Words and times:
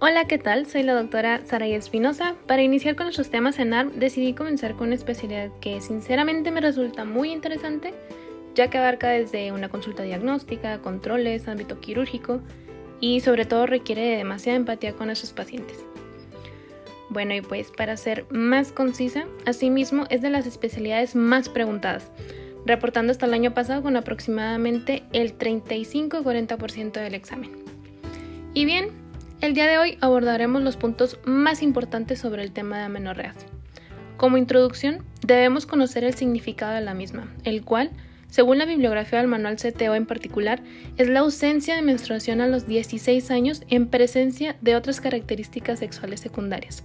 Hola, 0.00 0.26
¿qué 0.26 0.38
tal? 0.38 0.66
Soy 0.66 0.84
la 0.84 0.94
doctora 0.94 1.44
Saray 1.44 1.74
Espinosa. 1.74 2.36
Para 2.46 2.62
iniciar 2.62 2.94
con 2.94 3.06
nuestros 3.06 3.30
temas 3.30 3.58
en 3.58 3.74
ARM, 3.74 3.98
decidí 3.98 4.32
comenzar 4.32 4.76
con 4.76 4.86
una 4.86 4.94
especialidad 4.94 5.50
que 5.60 5.80
sinceramente 5.80 6.52
me 6.52 6.60
resulta 6.60 7.04
muy 7.04 7.32
interesante, 7.32 7.92
ya 8.54 8.70
que 8.70 8.78
abarca 8.78 9.08
desde 9.08 9.50
una 9.50 9.68
consulta 9.68 10.04
diagnóstica, 10.04 10.78
controles, 10.82 11.48
ámbito 11.48 11.80
quirúrgico 11.80 12.40
y 13.00 13.18
sobre 13.22 13.44
todo 13.44 13.66
requiere 13.66 14.02
de 14.02 14.18
demasiada 14.18 14.56
empatía 14.56 14.92
con 14.92 15.06
nuestros 15.06 15.32
pacientes. 15.32 15.84
Bueno, 17.10 17.34
y 17.34 17.40
pues 17.40 17.72
para 17.72 17.96
ser 17.96 18.24
más 18.30 18.70
concisa, 18.70 19.26
asimismo 19.46 20.06
es 20.10 20.22
de 20.22 20.30
las 20.30 20.46
especialidades 20.46 21.16
más 21.16 21.48
preguntadas, 21.48 22.12
reportando 22.66 23.10
hasta 23.10 23.26
el 23.26 23.34
año 23.34 23.52
pasado 23.52 23.82
con 23.82 23.96
aproximadamente 23.96 25.02
el 25.12 25.36
35-40% 25.36 26.92
del 26.92 27.14
examen. 27.14 27.50
Y 28.54 28.64
bien, 28.64 29.07
el 29.40 29.54
día 29.54 29.66
de 29.66 29.78
hoy 29.78 29.98
abordaremos 30.00 30.62
los 30.62 30.76
puntos 30.76 31.18
más 31.24 31.62
importantes 31.62 32.18
sobre 32.18 32.42
el 32.42 32.52
tema 32.52 32.78
de 32.78 32.84
amenorreas. 32.84 33.36
Como 34.16 34.36
introducción, 34.36 35.04
debemos 35.24 35.64
conocer 35.64 36.02
el 36.02 36.14
significado 36.14 36.74
de 36.74 36.80
la 36.80 36.94
misma, 36.94 37.32
el 37.44 37.64
cual, 37.64 37.90
según 38.28 38.58
la 38.58 38.64
bibliografía 38.64 39.20
del 39.20 39.28
manual 39.28 39.56
CTO 39.56 39.94
en 39.94 40.06
particular, 40.06 40.60
es 40.96 41.08
la 41.08 41.20
ausencia 41.20 41.76
de 41.76 41.82
menstruación 41.82 42.40
a 42.40 42.48
los 42.48 42.66
16 42.66 43.30
años 43.30 43.62
en 43.68 43.86
presencia 43.86 44.56
de 44.60 44.74
otras 44.74 45.00
características 45.00 45.78
sexuales 45.78 46.20
secundarias. 46.20 46.82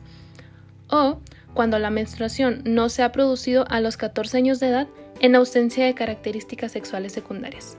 O 0.89 1.19
cuando 1.55 1.79
la 1.79 1.89
menstruación 1.89 2.61
no 2.65 2.89
se 2.89 3.01
ha 3.01 3.11
producido 3.11 3.65
a 3.69 3.81
los 3.81 3.97
14 3.97 4.37
años 4.37 4.59
de 4.59 4.69
edad 4.69 4.87
en 5.21 5.35
ausencia 5.35 5.85
de 5.85 5.95
características 5.95 6.71
sexuales 6.71 7.13
secundarias. 7.13 7.77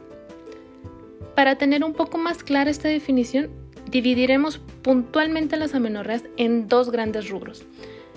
Para 1.36 1.58
tener 1.58 1.84
un 1.84 1.92
poco 1.92 2.18
más 2.18 2.42
clara 2.42 2.70
esta 2.70 2.88
definición, 2.88 3.50
dividiremos 3.94 4.58
puntualmente 4.82 5.56
las 5.56 5.72
amenorreas 5.72 6.24
en 6.36 6.66
dos 6.66 6.90
grandes 6.90 7.28
rubros. 7.28 7.64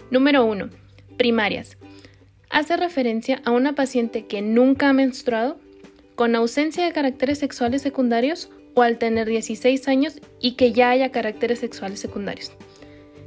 Número 0.09 0.43
1. 0.43 0.69
Primarias. 1.17 1.77
Hace 2.49 2.77
referencia 2.77 3.43
a 3.45 3.51
una 3.51 3.75
paciente 3.75 4.25
que 4.25 4.41
nunca 4.41 4.89
ha 4.89 4.93
menstruado, 4.93 5.59
con 6.15 6.35
ausencia 6.35 6.83
de 6.83 6.93
caracteres 6.93 7.37
sexuales 7.37 7.83
secundarios 7.83 8.49
o 8.73 8.81
al 8.81 8.97
tener 8.97 9.27
16 9.27 9.87
años 9.87 10.19
y 10.41 10.53
que 10.53 10.71
ya 10.71 10.89
haya 10.89 11.11
caracteres 11.11 11.59
sexuales 11.59 11.99
secundarios. 11.99 12.53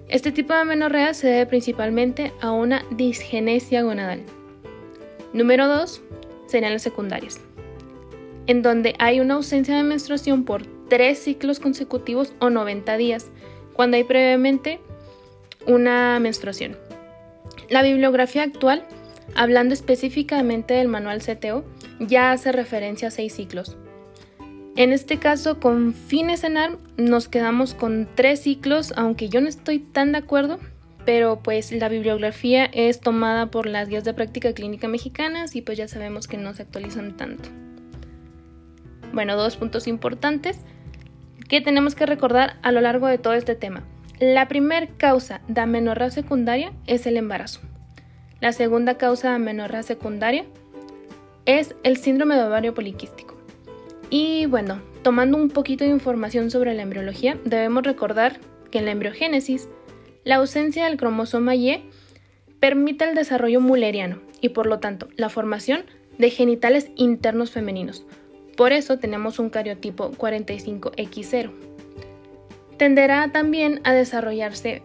Este 0.09 0.33
tipo 0.33 0.53
de 0.53 0.59
amenorrea 0.59 1.14
se 1.14 1.29
debe 1.29 1.47
principalmente 1.47 2.33
a 2.41 2.51
una 2.51 2.85
disgenesia 2.91 3.83
gonadal. 3.83 4.23
Número 5.33 5.69
2 5.69 6.03
serían 6.48 6.73
las 6.73 6.83
secundarias, 6.83 7.41
en 8.48 8.62
donde 8.62 8.97
hay 8.98 9.20
una 9.20 9.35
ausencia 9.35 9.77
de 9.77 9.85
menstruación 9.85 10.45
por 10.45 10.80
tres 10.91 11.20
ciclos 11.20 11.60
consecutivos 11.60 12.34
o 12.41 12.50
90 12.50 12.98
días, 12.98 13.30
cuando 13.72 13.96
hay 13.96 14.05
previamente 14.05 14.80
una 15.66 16.19
menstruación. 16.20 16.77
La 17.70 17.83
bibliografía 17.83 18.42
actual, 18.42 18.83
hablando 19.34 19.72
específicamente 19.72 20.74
del 20.74 20.88
manual 20.88 21.22
CTO, 21.22 21.64
ya 22.00 22.33
hace 22.33 22.52
referencia 22.52 23.08
a 23.08 23.11
seis 23.11 23.34
ciclos. 23.34 23.78
En 24.77 24.92
este 24.92 25.18
caso, 25.18 25.61
con 25.61 25.94
fines 25.94 26.44
en 26.44 26.56
ARM, 26.56 26.78
nos 26.96 27.28
quedamos 27.28 27.74
con 27.74 28.08
tres 28.14 28.41
ciclos, 28.41 28.92
aunque 28.96 29.28
yo 29.28 29.41
no 29.41 29.48
estoy 29.48 29.78
tan 29.78 30.12
de 30.12 30.18
acuerdo, 30.18 30.58
pero 31.05 31.41
pues 31.42 31.72
la 31.72 31.88
bibliografía 31.88 32.64
es 32.66 33.00
tomada 33.00 33.50
por 33.50 33.66
las 33.66 33.88
guías 33.88 34.05
de 34.05 34.14
práctica 34.14 34.52
clínica 34.52 34.88
mexicanas 34.88 35.55
y 35.55 35.62
pues 35.62 35.78
ya 35.78 35.88
sabemos 35.88 36.28
que 36.28 36.36
no 36.36 36.55
se 36.55 36.62
actualizan 36.62 37.16
tanto. 37.16 37.48
Bueno, 39.12 39.36
dos 39.36 39.56
puntos 39.56 39.86
importantes 39.86 40.61
que 41.48 41.60
tenemos 41.60 41.94
que 41.94 42.06
recordar 42.06 42.56
a 42.62 42.72
lo 42.72 42.80
largo 42.80 43.06
de 43.06 43.19
todo 43.19 43.34
este 43.34 43.55
tema. 43.55 43.84
La 44.19 44.48
primera 44.48 44.86
causa 44.96 45.40
de 45.48 45.61
amenorrea 45.61 46.11
secundaria 46.11 46.73
es 46.86 47.06
el 47.06 47.17
embarazo. 47.17 47.61
La 48.40 48.52
segunda 48.52 48.98
causa 48.98 49.30
de 49.30 49.36
amenorrea 49.36 49.83
secundaria 49.83 50.45
es 51.46 51.74
el 51.83 51.96
síndrome 51.96 52.36
de 52.36 52.45
ovario 52.45 52.74
poliquístico. 52.74 53.36
Y 54.11 54.46
bueno, 54.46 54.83
tomando 55.02 55.36
un 55.36 55.48
poquito 55.48 55.84
de 55.84 55.90
información 55.90 56.50
sobre 56.50 56.74
la 56.74 56.83
embriología, 56.83 57.39
debemos 57.45 57.84
recordar 57.84 58.40
que 58.70 58.79
en 58.79 58.84
la 58.84 58.90
embriogénesis, 58.92 59.68
la 60.24 60.36
ausencia 60.36 60.84
del 60.84 60.96
cromosoma 60.96 61.55
Y 61.55 61.89
permite 62.61 63.05
el 63.08 63.14
desarrollo 63.14 63.61
mulleriano 63.61 64.20
y 64.40 64.50
por 64.50 64.67
lo 64.67 64.79
tanto 64.79 65.08
la 65.17 65.29
formación 65.29 65.84
de 66.18 66.30
genitales 66.30 66.90
internos 66.96 67.50
femeninos, 67.50 68.05
por 68.56 68.72
eso 68.72 68.98
tenemos 68.98 69.38
un 69.38 69.50
cariotipo 69.50 70.11
45X0. 70.12 71.50
Tenderá 72.77 73.30
también 73.33 73.80
a 73.84 73.92
desarrollarse, 73.92 74.83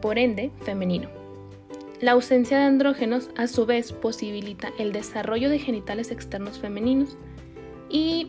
por 0.00 0.18
ende, 0.18 0.50
femenino. 0.64 1.08
La 2.00 2.12
ausencia 2.12 2.58
de 2.58 2.64
andrógenos 2.64 3.30
a 3.36 3.46
su 3.46 3.64
vez 3.64 3.92
posibilita 3.92 4.70
el 4.78 4.92
desarrollo 4.92 5.50
de 5.50 5.58
genitales 5.58 6.10
externos 6.10 6.58
femeninos 6.58 7.16
y 7.88 8.28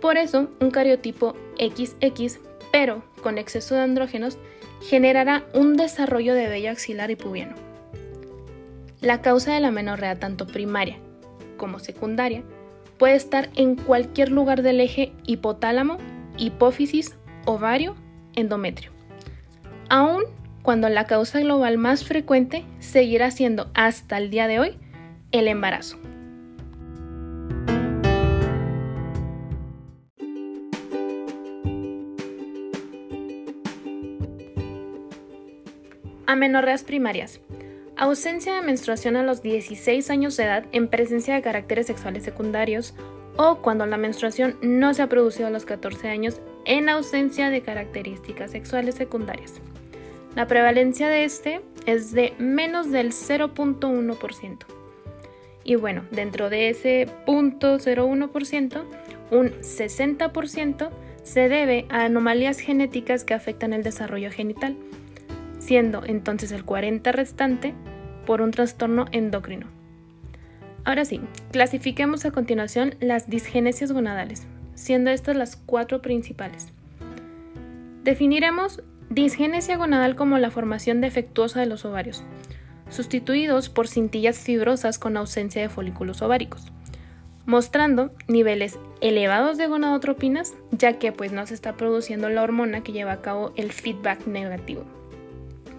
por 0.00 0.16
eso 0.16 0.48
un 0.60 0.70
cariotipo 0.70 1.34
XX, 1.58 2.38
pero 2.72 3.02
con 3.22 3.36
exceso 3.36 3.74
de 3.74 3.82
andrógenos, 3.82 4.38
generará 4.80 5.44
un 5.54 5.76
desarrollo 5.76 6.34
de 6.34 6.48
vello 6.48 6.70
axilar 6.70 7.10
y 7.10 7.16
pubiano. 7.16 7.56
La 9.00 9.22
causa 9.22 9.52
de 9.52 9.60
la 9.60 9.70
menorrea 9.70 10.18
tanto 10.18 10.46
primaria 10.46 10.98
como 11.56 11.78
secundaria 11.78 12.42
Puede 12.98 13.14
estar 13.14 13.48
en 13.54 13.76
cualquier 13.76 14.30
lugar 14.30 14.62
del 14.62 14.80
eje 14.80 15.12
hipotálamo, 15.24 15.98
hipófisis, 16.36 17.16
ovario, 17.46 17.94
endometrio. 18.34 18.90
Aún 19.88 20.24
cuando 20.62 20.88
la 20.88 21.06
causa 21.06 21.40
global 21.40 21.78
más 21.78 22.04
frecuente 22.04 22.64
seguirá 22.80 23.30
siendo 23.30 23.70
hasta 23.74 24.18
el 24.18 24.30
día 24.30 24.48
de 24.48 24.58
hoy 24.58 24.76
el 25.30 25.46
embarazo. 25.46 25.98
Amenorreas 36.26 36.82
primarias. 36.84 37.40
Ausencia 38.00 38.54
de 38.54 38.62
menstruación 38.62 39.16
a 39.16 39.24
los 39.24 39.42
16 39.42 40.08
años 40.10 40.36
de 40.36 40.44
edad 40.44 40.66
en 40.70 40.86
presencia 40.86 41.34
de 41.34 41.42
caracteres 41.42 41.88
sexuales 41.88 42.22
secundarios 42.22 42.94
o 43.36 43.56
cuando 43.56 43.86
la 43.86 43.96
menstruación 43.96 44.56
no 44.62 44.94
se 44.94 45.02
ha 45.02 45.08
producido 45.08 45.48
a 45.48 45.50
los 45.50 45.64
14 45.64 46.08
años 46.08 46.40
en 46.64 46.88
ausencia 46.88 47.50
de 47.50 47.60
características 47.60 48.52
sexuales 48.52 48.94
secundarias. 48.94 49.54
La 50.36 50.46
prevalencia 50.46 51.08
de 51.08 51.24
este 51.24 51.60
es 51.86 52.12
de 52.12 52.34
menos 52.38 52.92
del 52.92 53.10
0.1%. 53.10 54.58
Y 55.64 55.74
bueno, 55.74 56.04
dentro 56.12 56.50
de 56.50 56.68
ese 56.68 57.08
0.01%, 57.26 58.84
un 59.32 59.50
60% 59.50 60.90
se 61.24 61.48
debe 61.48 61.86
a 61.88 62.04
anomalías 62.04 62.60
genéticas 62.60 63.24
que 63.24 63.34
afectan 63.34 63.72
el 63.72 63.82
desarrollo 63.82 64.30
genital 64.30 64.76
siendo 65.68 66.02
entonces 66.02 66.50
el 66.50 66.64
40 66.64 67.12
restante 67.12 67.74
por 68.24 68.40
un 68.40 68.52
trastorno 68.52 69.04
endocrino. 69.12 69.66
Ahora 70.86 71.04
sí, 71.04 71.20
clasifiquemos 71.52 72.24
a 72.24 72.30
continuación 72.30 72.94
las 73.00 73.28
disgenesias 73.28 73.92
gonadales, 73.92 74.46
siendo 74.74 75.10
estas 75.10 75.36
las 75.36 75.56
cuatro 75.56 76.00
principales. 76.00 76.72
Definiremos 78.02 78.82
disgenesia 79.10 79.76
gonadal 79.76 80.16
como 80.16 80.38
la 80.38 80.50
formación 80.50 81.02
defectuosa 81.02 81.60
de 81.60 81.66
los 81.66 81.84
ovarios, 81.84 82.24
sustituidos 82.88 83.68
por 83.68 83.88
cintillas 83.88 84.38
fibrosas 84.38 84.98
con 84.98 85.18
ausencia 85.18 85.60
de 85.60 85.68
folículos 85.68 86.22
ováricos, 86.22 86.72
mostrando 87.44 88.10
niveles 88.26 88.78
elevados 89.02 89.58
de 89.58 89.66
gonadotropinas, 89.66 90.54
ya 90.70 90.94
que 90.94 91.12
pues 91.12 91.32
no 91.32 91.46
se 91.46 91.52
está 91.52 91.74
produciendo 91.74 92.30
la 92.30 92.42
hormona 92.42 92.82
que 92.82 92.92
lleva 92.92 93.12
a 93.12 93.20
cabo 93.20 93.52
el 93.56 93.70
feedback 93.70 94.26
negativo. 94.26 94.86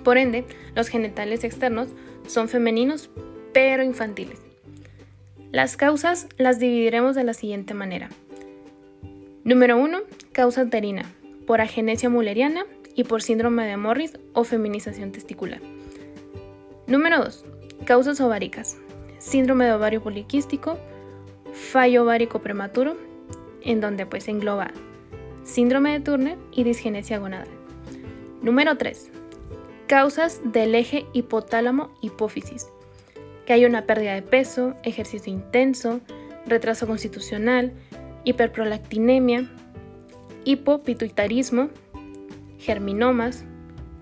Por 0.09 0.17
ende, 0.17 0.43
los 0.73 0.87
genitales 0.87 1.43
externos 1.43 1.89
son 2.25 2.49
femeninos 2.49 3.11
pero 3.53 3.83
infantiles. 3.83 4.41
Las 5.51 5.77
causas 5.77 6.27
las 6.39 6.57
dividiremos 6.57 7.13
de 7.13 7.23
la 7.23 7.35
siguiente 7.35 7.75
manera. 7.75 8.09
Número 9.43 9.77
1. 9.77 9.99
Causa 10.31 10.63
uterina, 10.63 11.03
por 11.45 11.61
agenesia 11.61 12.09
mulleriana 12.09 12.65
y 12.95 13.03
por 13.03 13.21
síndrome 13.21 13.67
de 13.67 13.77
Morris 13.77 14.13
o 14.33 14.43
feminización 14.43 15.11
testicular. 15.11 15.61
Número 16.87 17.23
2. 17.23 17.45
Causas 17.85 18.19
ováricas, 18.19 18.77
síndrome 19.19 19.65
de 19.65 19.73
ovario 19.73 20.01
poliquístico, 20.01 20.79
fallo 21.53 22.01
ovárico 22.01 22.39
prematuro, 22.39 22.97
en 23.61 23.79
donde 23.79 24.07
pues 24.07 24.27
engloba 24.27 24.71
síndrome 25.43 25.91
de 25.91 25.99
Turner 25.99 26.39
y 26.51 26.63
disgenesia 26.63 27.19
gonadal. 27.19 27.49
Número 28.41 28.75
3. 28.75 29.18
Causas 29.89 30.39
del 30.43 30.75
eje 30.75 31.07
hipotálamo-hipófisis. 31.13 32.67
Que 33.47 33.53
hay 33.53 33.65
una 33.65 33.87
pérdida 33.87 34.13
de 34.13 34.21
peso, 34.21 34.75
ejercicio 34.83 35.33
intenso, 35.33 35.99
retraso 36.45 36.85
constitucional, 36.85 37.73
hiperprolactinemia, 38.23 39.49
hipopituitarismo, 40.43 41.71
germinomas, 42.59 43.45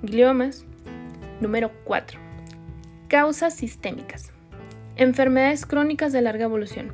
gliomas. 0.01 0.65
Número 1.39 1.71
4. 1.85 2.19
Causas 3.07 3.53
sistémicas. 3.53 4.33
Enfermedades 4.97 5.65
crónicas 5.65 6.11
de 6.11 6.21
larga 6.21 6.43
evolución, 6.43 6.91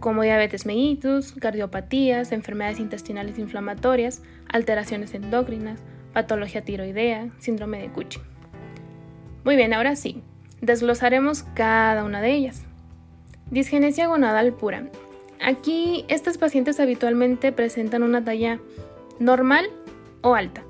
como 0.00 0.22
diabetes 0.22 0.66
mellitus, 0.66 1.34
cardiopatías, 1.34 2.32
enfermedades 2.32 2.80
intestinales 2.80 3.38
inflamatorias, 3.38 4.22
alteraciones 4.48 5.14
endócrinas, 5.14 5.84
patología 6.12 6.62
tiroidea, 6.62 7.30
síndrome 7.38 7.80
de 7.80 7.88
Cushing. 7.90 8.22
Muy 9.44 9.56
bien, 9.56 9.72
ahora 9.72 9.96
sí, 9.96 10.22
desglosaremos 10.60 11.42
cada 11.54 12.04
una 12.04 12.20
de 12.20 12.32
ellas. 12.32 12.64
Disgenesia 13.50 14.06
gonadal 14.06 14.52
pura. 14.52 14.90
Aquí 15.40 16.04
estas 16.08 16.36
pacientes 16.36 16.80
habitualmente 16.80 17.52
presentan 17.52 18.02
una 18.02 18.24
talla 18.24 18.60
normal 19.18 19.66
o 20.22 20.34
alta. 20.34 20.64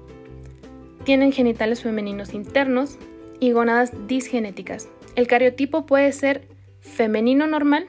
Tienen 1.04 1.32
genitales 1.32 1.82
femeninos 1.82 2.34
internos 2.34 2.98
y 3.40 3.52
gonadas 3.52 3.92
disgenéticas. 4.06 4.88
El 5.16 5.26
cariotipo 5.26 5.86
puede 5.86 6.12
ser 6.12 6.46
femenino 6.80 7.46
normal, 7.46 7.86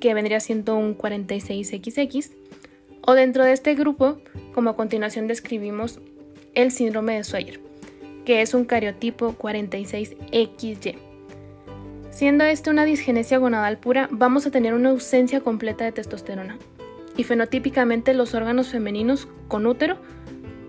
que 0.00 0.14
vendría 0.14 0.40
siendo 0.40 0.76
un 0.76 0.96
46XX, 0.96 2.32
o 3.02 3.14
dentro 3.14 3.44
de 3.44 3.52
este 3.52 3.74
grupo, 3.74 4.18
como 4.54 4.70
a 4.70 4.76
continuación 4.76 5.28
describimos, 5.28 6.00
el 6.54 6.70
síndrome 6.70 7.16
de 7.16 7.24
Swyer, 7.24 7.60
que 8.24 8.42
es 8.42 8.54
un 8.54 8.64
cariotipo 8.64 9.34
46XY. 9.34 10.96
Siendo 12.10 12.44
este 12.44 12.70
una 12.70 12.84
disgenesia 12.84 13.38
gonadal 13.38 13.78
pura, 13.78 14.08
vamos 14.10 14.46
a 14.46 14.50
tener 14.50 14.74
una 14.74 14.90
ausencia 14.90 15.40
completa 15.40 15.84
de 15.84 15.92
testosterona. 15.92 16.58
Y 17.16 17.24
fenotípicamente 17.24 18.14
los 18.14 18.34
órganos 18.34 18.68
femeninos 18.68 19.28
con 19.48 19.66
útero, 19.66 19.96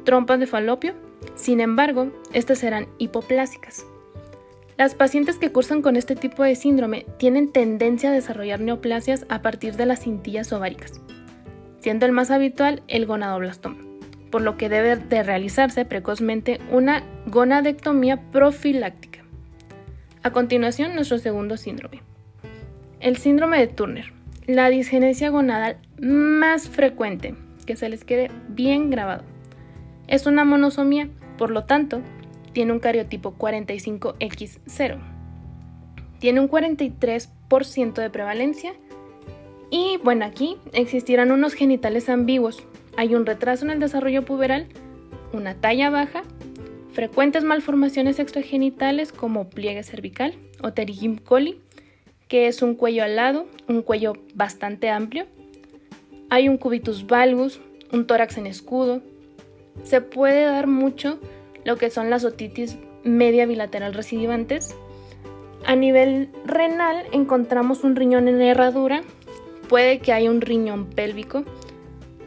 trompas 0.03 0.39
de 0.39 0.47
falopio, 0.47 0.93
sin 1.35 1.59
embargo, 1.59 2.11
estas 2.33 2.59
serán 2.59 2.87
hipoplásicas. 2.97 3.85
Las 4.77 4.95
pacientes 4.95 5.37
que 5.37 5.51
cursan 5.51 5.81
con 5.81 5.95
este 5.95 6.15
tipo 6.15 6.43
de 6.43 6.55
síndrome 6.55 7.05
tienen 7.17 7.51
tendencia 7.51 8.09
a 8.09 8.13
desarrollar 8.13 8.59
neoplasias 8.59 9.25
a 9.29 9.41
partir 9.41 9.75
de 9.75 9.85
las 9.85 10.01
cintillas 10.01 10.51
ováricas, 10.51 10.99
siendo 11.79 12.05
el 12.05 12.11
más 12.11 12.31
habitual 12.31 12.81
el 12.87 13.05
gonadoblastoma, 13.05 13.77
por 14.33 14.41
lo 14.41 14.57
que 14.57 14.67
debe 14.67 14.95
de 14.95 15.21
realizarse 15.21 15.85
precozmente 15.85 16.59
una 16.71 17.03
gonadectomía 17.27 18.19
profiláctica. 18.31 19.19
A 20.23 20.31
continuación, 20.31 20.95
nuestro 20.95 21.19
segundo 21.19 21.55
síndrome. 21.55 22.01
El 22.99 23.17
síndrome 23.17 23.59
de 23.59 23.67
Turner, 23.67 24.11
la 24.47 24.69
disgenesia 24.69 25.29
gonadal 25.29 25.77
más 25.99 26.67
frecuente, 26.67 27.35
que 27.67 27.75
se 27.75 27.89
les 27.89 28.03
quede 28.03 28.31
bien 28.49 28.89
grabado. 28.89 29.23
Es 30.07 30.25
una 30.25 30.45
monosomía, 30.45 31.09
por 31.37 31.51
lo 31.51 31.65
tanto, 31.65 32.01
tiene 32.53 32.71
un 32.71 32.79
cariotipo 32.79 33.37
45X0. 33.37 34.97
Tiene 36.17 36.39
un 36.39 36.49
43% 36.49 37.93
de 37.93 38.09
prevalencia 38.09 38.73
y 39.69 39.99
bueno, 40.03 40.25
aquí 40.25 40.57
existirán 40.73 41.31
unos 41.31 41.53
genitales 41.53 42.09
ambiguos. 42.09 42.63
Hay 42.95 43.15
un 43.15 43.25
retraso 43.25 43.65
en 43.65 43.71
el 43.71 43.79
desarrollo 43.79 44.23
puberal, 44.23 44.67
una 45.31 45.55
talla 45.55 45.89
baja, 45.89 46.23
frecuentes 46.91 47.43
malformaciones 47.43 48.19
extragenitales 48.19 49.11
como 49.11 49.49
pliegue 49.49 49.83
cervical 49.83 50.35
o 50.61 50.69
pterigim 50.69 51.17
coli, 51.17 51.59
que 52.27 52.47
es 52.47 52.61
un 52.61 52.75
cuello 52.75 53.03
alado, 53.03 53.47
un 53.67 53.81
cuello 53.81 54.13
bastante 54.35 54.89
amplio. 54.89 55.25
Hay 56.29 56.49
un 56.49 56.57
cubitus 56.57 57.07
valgus, 57.07 57.59
un 57.91 58.05
tórax 58.05 58.37
en 58.37 58.47
escudo. 58.47 59.01
Se 59.83 60.01
puede 60.01 60.43
dar 60.43 60.67
mucho 60.67 61.19
lo 61.65 61.77
que 61.77 61.89
son 61.89 62.09
las 62.09 62.25
otitis 62.25 62.77
media 63.03 63.45
bilateral 63.45 63.93
recidivantes. 63.93 64.75
A 65.65 65.75
nivel 65.75 66.29
renal 66.45 67.05
encontramos 67.11 67.83
un 67.83 67.95
riñón 67.95 68.27
en 68.27 68.41
herradura, 68.41 69.01
puede 69.69 69.99
que 69.99 70.13
haya 70.13 70.29
un 70.29 70.41
riñón 70.41 70.87
pélvico, 70.87 71.45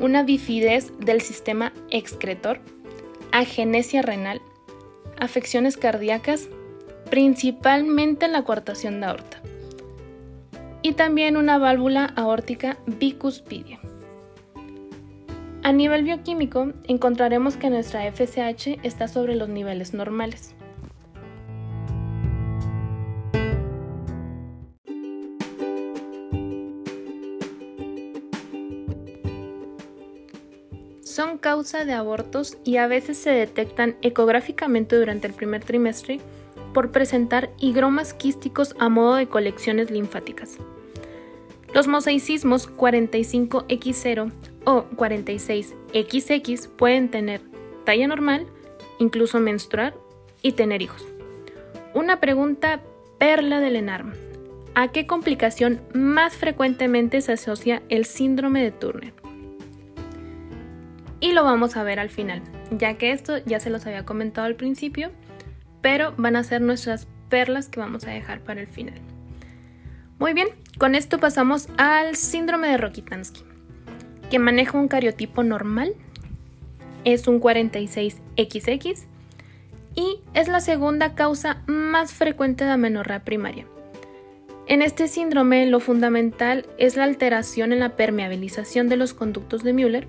una 0.00 0.22
bifidez 0.22 0.92
del 0.98 1.20
sistema 1.20 1.72
excretor, 1.90 2.60
agenesia 3.32 4.02
renal, 4.02 4.40
afecciones 5.18 5.76
cardíacas, 5.76 6.48
principalmente 7.10 8.28
la 8.28 8.42
coartación 8.42 9.00
de 9.00 9.06
aorta, 9.06 9.40
y 10.82 10.92
también 10.92 11.36
una 11.36 11.58
válvula 11.58 12.06
aórtica 12.16 12.78
bicuspidia. 12.86 13.78
A 15.62 15.72
nivel 15.72 16.04
bioquímico, 16.04 16.72
encontraremos 16.84 17.56
que 17.56 17.70
nuestra 17.70 18.10
FSH 18.10 18.78
está 18.82 19.08
sobre 19.08 19.34
los 19.34 19.48
niveles 19.48 19.94
normales. 19.94 20.55
Son 31.16 31.38
causa 31.38 31.86
de 31.86 31.94
abortos 31.94 32.58
y 32.62 32.76
a 32.76 32.88
veces 32.88 33.16
se 33.16 33.30
detectan 33.30 33.96
ecográficamente 34.02 34.96
durante 34.96 35.26
el 35.26 35.32
primer 35.32 35.64
trimestre 35.64 36.20
por 36.74 36.92
presentar 36.92 37.48
higromas 37.58 38.12
quísticos 38.12 38.76
a 38.78 38.90
modo 38.90 39.14
de 39.14 39.26
colecciones 39.26 39.90
linfáticas. 39.90 40.58
Los 41.72 41.88
mosaicismos 41.88 42.70
45X0 42.70 44.30
o 44.66 44.84
46XX 44.90 46.68
pueden 46.68 47.10
tener 47.10 47.40
talla 47.84 48.08
normal, 48.08 48.46
incluso 48.98 49.40
menstruar 49.40 49.94
y 50.42 50.52
tener 50.52 50.82
hijos. 50.82 51.02
Una 51.94 52.20
pregunta 52.20 52.82
perla 53.16 53.60
del 53.60 53.76
ENARM. 53.76 54.12
¿A 54.74 54.88
qué 54.92 55.06
complicación 55.06 55.80
más 55.94 56.36
frecuentemente 56.36 57.22
se 57.22 57.32
asocia 57.32 57.82
el 57.88 58.04
síndrome 58.04 58.62
de 58.62 58.70
Turner? 58.70 59.25
Y 61.20 61.32
lo 61.32 61.44
vamos 61.44 61.76
a 61.76 61.82
ver 61.82 61.98
al 61.98 62.10
final, 62.10 62.42
ya 62.70 62.94
que 62.94 63.12
esto 63.12 63.38
ya 63.44 63.60
se 63.60 63.70
los 63.70 63.86
había 63.86 64.04
comentado 64.04 64.46
al 64.46 64.56
principio, 64.56 65.10
pero 65.80 66.12
van 66.16 66.36
a 66.36 66.44
ser 66.44 66.60
nuestras 66.60 67.06
perlas 67.28 67.68
que 67.68 67.80
vamos 67.80 68.06
a 68.06 68.10
dejar 68.10 68.40
para 68.40 68.60
el 68.60 68.66
final. 68.66 69.00
Muy 70.18 70.32
bien, 70.32 70.48
con 70.78 70.94
esto 70.94 71.18
pasamos 71.18 71.68
al 71.78 72.16
síndrome 72.16 72.68
de 72.68 72.76
Rokitansky 72.76 73.44
que 74.30 74.38
maneja 74.38 74.78
un 74.78 74.88
cariotipo 74.88 75.42
normal, 75.42 75.94
es 77.04 77.28
un 77.28 77.40
46XX 77.40 79.04
y 79.94 80.20
es 80.34 80.48
la 80.48 80.60
segunda 80.60 81.14
causa 81.14 81.62
más 81.66 82.12
frecuente 82.12 82.64
de 82.64 82.72
amenorrea 82.72 83.24
primaria. 83.24 83.66
En 84.66 84.82
este 84.82 85.06
síndrome 85.06 85.66
lo 85.66 85.78
fundamental 85.78 86.66
es 86.76 86.96
la 86.96 87.04
alteración 87.04 87.72
en 87.72 87.78
la 87.78 87.90
permeabilización 87.90 88.88
de 88.88 88.96
los 88.96 89.14
conductos 89.14 89.62
de 89.62 89.72
Müller, 89.72 90.08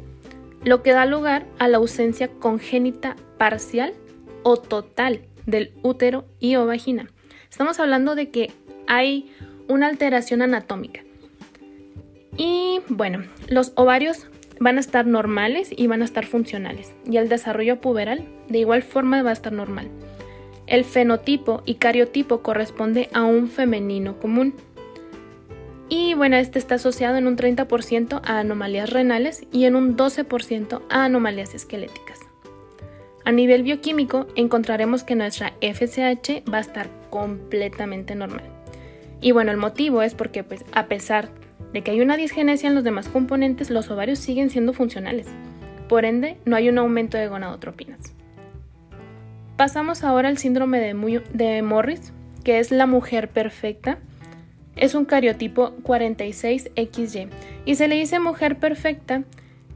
lo 0.64 0.84
que 0.84 0.92
da 0.92 1.06
lugar 1.06 1.46
a 1.60 1.68
la 1.68 1.78
ausencia 1.78 2.28
congénita 2.28 3.16
parcial 3.38 3.94
o 4.44 4.58
total 4.58 5.22
del 5.46 5.72
útero 5.82 6.26
y 6.40 6.56
o 6.56 6.66
vagina. 6.66 7.08
Estamos 7.50 7.80
hablando 7.80 8.16
de 8.16 8.30
que 8.30 8.52
hay 8.88 9.32
una 9.68 9.88
alteración 9.88 10.42
anatómica. 10.42 11.02
Y 12.38 12.82
bueno, 12.88 13.24
los 13.48 13.74
ovarios 13.76 14.28
van 14.60 14.78
a 14.78 14.80
estar 14.80 15.06
normales 15.06 15.70
y 15.76 15.88
van 15.88 16.02
a 16.02 16.06
estar 16.06 16.26
funcionales. 16.26 16.94
Y 17.10 17.18
el 17.18 17.30
desarrollo 17.30 17.82
puberal 17.82 18.26
de 18.48 18.60
igual 18.60 18.84
forma 18.84 19.24
va 19.24 19.32
a 19.32 19.34
estar 19.34 19.54
normal. 19.54 19.90
El 20.68 20.84
fenotipo 20.84 21.64
y 21.66 21.76
cariotipo 21.76 22.42
corresponde 22.42 23.10
a 23.14 23.24
un 23.24 23.48
femenino 23.48 24.20
común. 24.20 24.54
Y 25.90 26.14
bueno, 26.16 26.36
este 26.36 26.60
está 26.60 26.76
asociado 26.76 27.18
en 27.18 27.28
un 27.28 27.38
30% 27.38 28.22
a 28.24 28.40
anomalías 28.40 28.90
renales 28.90 29.46
y 29.52 29.66
en 29.66 29.76
un 29.76 29.96
12% 29.96 30.82
a 30.90 31.06
anomalías 31.06 31.54
esqueléticas. 31.56 32.20
A 33.24 33.32
nivel 33.32 33.64
bioquímico 33.64 34.28
encontraremos 34.36 35.04
que 35.04 35.16
nuestra 35.16 35.54
FSH 35.62 36.44
va 36.52 36.60
a 36.60 36.62
estar 36.62 36.90
completamente 37.10 38.16
normal. 38.16 38.46
Y 39.22 39.32
bueno, 39.32 39.52
el 39.52 39.58
motivo 39.58 40.02
es 40.02 40.14
porque 40.14 40.44
pues 40.44 40.64
a 40.74 40.88
pesar 40.88 41.30
de 41.74 41.82
que 41.82 41.92
hay 41.92 42.02
una 42.02 42.18
disgenesia 42.18 42.70
en 42.70 42.76
los 42.76 42.84
demás 42.84 43.10
componentes, 43.10 43.70
los 43.70 43.90
ovarios 43.90 44.20
siguen 44.20 44.50
siendo 44.50 44.74
funcionales. 44.74 45.28
Por 45.90 46.06
ende, 46.06 46.38
no 46.46 46.56
hay 46.56 46.70
un 46.70 46.78
aumento 46.78 47.18
de 47.18 47.28
gonadotropinas. 47.28 48.14
Pasamos 49.58 50.04
ahora 50.04 50.30
al 50.30 50.38
síndrome 50.38 50.80
de, 50.80 51.22
de 51.34 51.62
Morris, 51.62 52.14
que 52.44 52.60
es 52.60 52.72
la 52.72 52.86
mujer 52.86 53.30
perfecta. 53.30 53.98
Es 54.78 54.96
un 54.96 55.06
cariotipo 55.06 55.74
46XY 55.84 57.30
y 57.66 57.76
se 57.76 57.88
le 57.88 57.96
dice 57.96 58.20
mujer 58.20 58.58
perfecta 58.60 59.24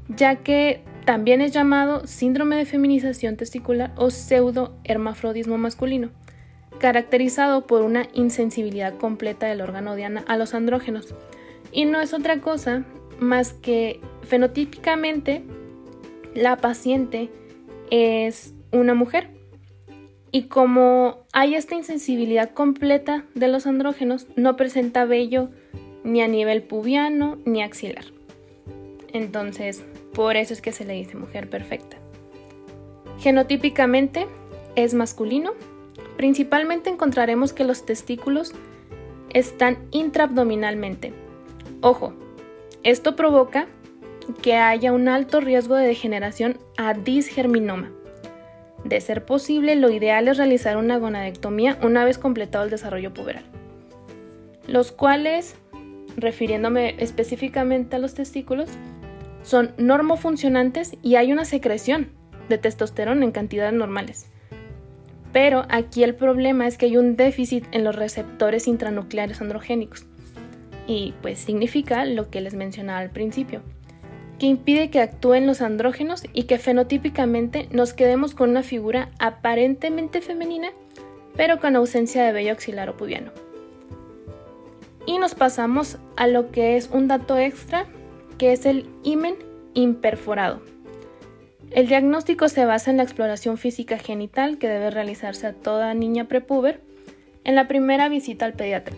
ya 0.08 0.38
que 0.38 0.82
también 1.06 1.42
es 1.42 1.52
llamado 1.52 2.06
síndrome 2.06 2.56
de 2.56 2.66
feminización 2.66 3.38
testicular 3.38 3.92
o 3.96 4.12
pseudo-hermafrodismo 4.12 5.58
masculino, 5.58 6.10
caracterizado 6.80 7.66
por 7.66 7.82
una 7.82 8.08
insensibilidad 8.14 8.96
completa 8.98 9.48
del 9.48 9.62
órgano 9.62 9.96
diana 9.96 10.24
a 10.28 10.38
los 10.38 10.54
andrógenos, 10.54 11.14
y 11.72 11.86
no 11.86 12.02
es 12.02 12.14
otra 12.14 12.40
cosa 12.40 12.84
más 13.20 13.54
que 13.54 14.00
fenotípicamente 14.24 15.44
la 16.36 16.58
paciente 16.58 17.30
es 17.90 18.54
una 18.72 18.94
mujer 18.94 19.30
Y 20.32 20.44
como 20.44 21.18
hay 21.34 21.56
esta 21.56 21.76
insensibilidad 21.76 22.52
completa 22.52 23.26
de 23.36 23.50
los 23.50 23.68
andrógenos, 23.68 24.28
no 24.36 24.56
presenta 24.56 25.06
vello 25.06 25.50
ni 26.04 26.22
a 26.22 26.28
nivel 26.28 26.64
pubiano 26.64 27.38
ni 27.46 27.62
axilar. 27.62 28.06
Entonces, 29.12 29.84
por 30.14 30.38
eso 30.38 30.54
es 30.54 30.62
que 30.62 30.72
se 30.72 30.86
le 30.86 30.94
dice 30.94 31.18
mujer 31.18 31.50
perfecta. 31.50 31.98
Genotípicamente 33.20 34.28
es 34.76 34.94
masculino. 34.94 35.52
Principalmente 36.16 36.90
encontraremos 36.90 37.52
que 37.52 37.66
los 37.66 37.86
testículos 37.86 38.54
están 39.34 39.78
intraabdominalmente. 39.92 41.14
Ojo, 41.82 42.14
esto 42.84 43.16
provoca 43.16 43.68
que 44.42 44.56
haya 44.56 44.94
un 44.94 45.08
alto 45.08 45.42
riesgo 45.42 45.76
de 45.76 45.88
degeneración 45.88 46.58
a 46.78 46.94
disgerminoma. 46.94 47.92
De 48.84 49.00
ser 49.00 49.26
posible, 49.26 49.76
lo 49.76 49.90
ideal 49.90 50.28
es 50.28 50.38
realizar 50.38 50.78
una 50.78 50.98
gonadectomía 50.98 51.78
una 51.84 52.04
vez 52.04 52.18
completado 52.18 52.64
el 52.64 52.72
desarrollo 52.72 53.14
puberal. 53.14 53.44
Los 54.68 54.92
cuales, 54.92 55.56
refiriéndome 56.18 56.96
específicamente 56.98 57.96
a 57.96 58.00
los 58.00 58.14
testículos, 58.14 58.70
son 59.44 59.72
normofuncionantes 59.78 60.98
y 61.02 61.16
hay 61.16 61.32
una 61.32 61.46
secreción 61.46 62.10
de 62.50 62.58
testosterona 62.58 63.24
en 63.24 63.32
cantidades 63.32 63.74
normales. 63.74 64.28
Pero 65.32 65.66
aquí 65.70 66.04
el 66.04 66.16
problema 66.16 66.68
es 66.68 66.78
que 66.78 66.88
hay 66.88 66.98
un 66.98 67.16
déficit 67.16 67.66
en 67.72 67.84
los 67.84 67.96
receptores 67.96 68.68
intranucleares 68.68 69.42
androgénicos. 69.42 70.06
Y 70.88 71.14
pues 71.22 71.40
significa 71.40 72.06
lo 72.06 72.30
que 72.30 72.42
les 72.42 72.54
mencionaba 72.54 73.00
al 73.00 73.12
principio, 73.12 73.62
que 74.42 74.48
impide 74.48 74.90
que 74.90 75.02
actúen 75.02 75.46
los 75.46 75.62
andrógenos 75.62 76.24
y 76.34 76.46
que 76.46 76.58
fenotípicamente 76.58 77.68
nos 77.70 77.94
quedemos 77.94 78.34
con 78.34 78.50
una 78.50 78.64
figura 78.64 79.12
aparentemente 79.20 80.20
femenina, 80.20 80.70
pero 81.36 81.60
con 81.60 81.76
ausencia 81.76 82.24
de 82.24 82.32
vello 82.32 82.52
axilar 82.52 82.90
o 82.90 82.98
pubiano. 82.98 83.32
Y 85.06 85.20
nos 85.20 85.36
pasamos 85.36 86.00
a 86.18 86.26
lo 86.26 86.50
que 86.50 86.76
es 86.76 86.90
un 86.92 87.08
dato 87.08 87.38
extra, 87.38 87.86
que 88.40 88.52
es 88.52 88.66
el 88.66 88.90
himen 89.04 89.36
imperforado. 89.76 90.64
El 91.70 91.86
diagnóstico 91.86 92.50
se 92.50 92.66
basa 92.66 92.90
en 92.90 92.98
la 92.98 93.04
exploración 93.04 93.60
física 93.60 94.00
genital 94.00 94.58
que 94.58 94.68
debe 94.68 94.90
realizarse 94.90 95.46
a 95.46 95.54
toda 95.54 95.94
niña 95.94 96.28
prepuber 96.28 96.82
en 97.44 97.54
la 97.54 97.68
primera 97.68 98.10
visita 98.10 98.46
al 98.46 98.54
pediatra. 98.54 98.96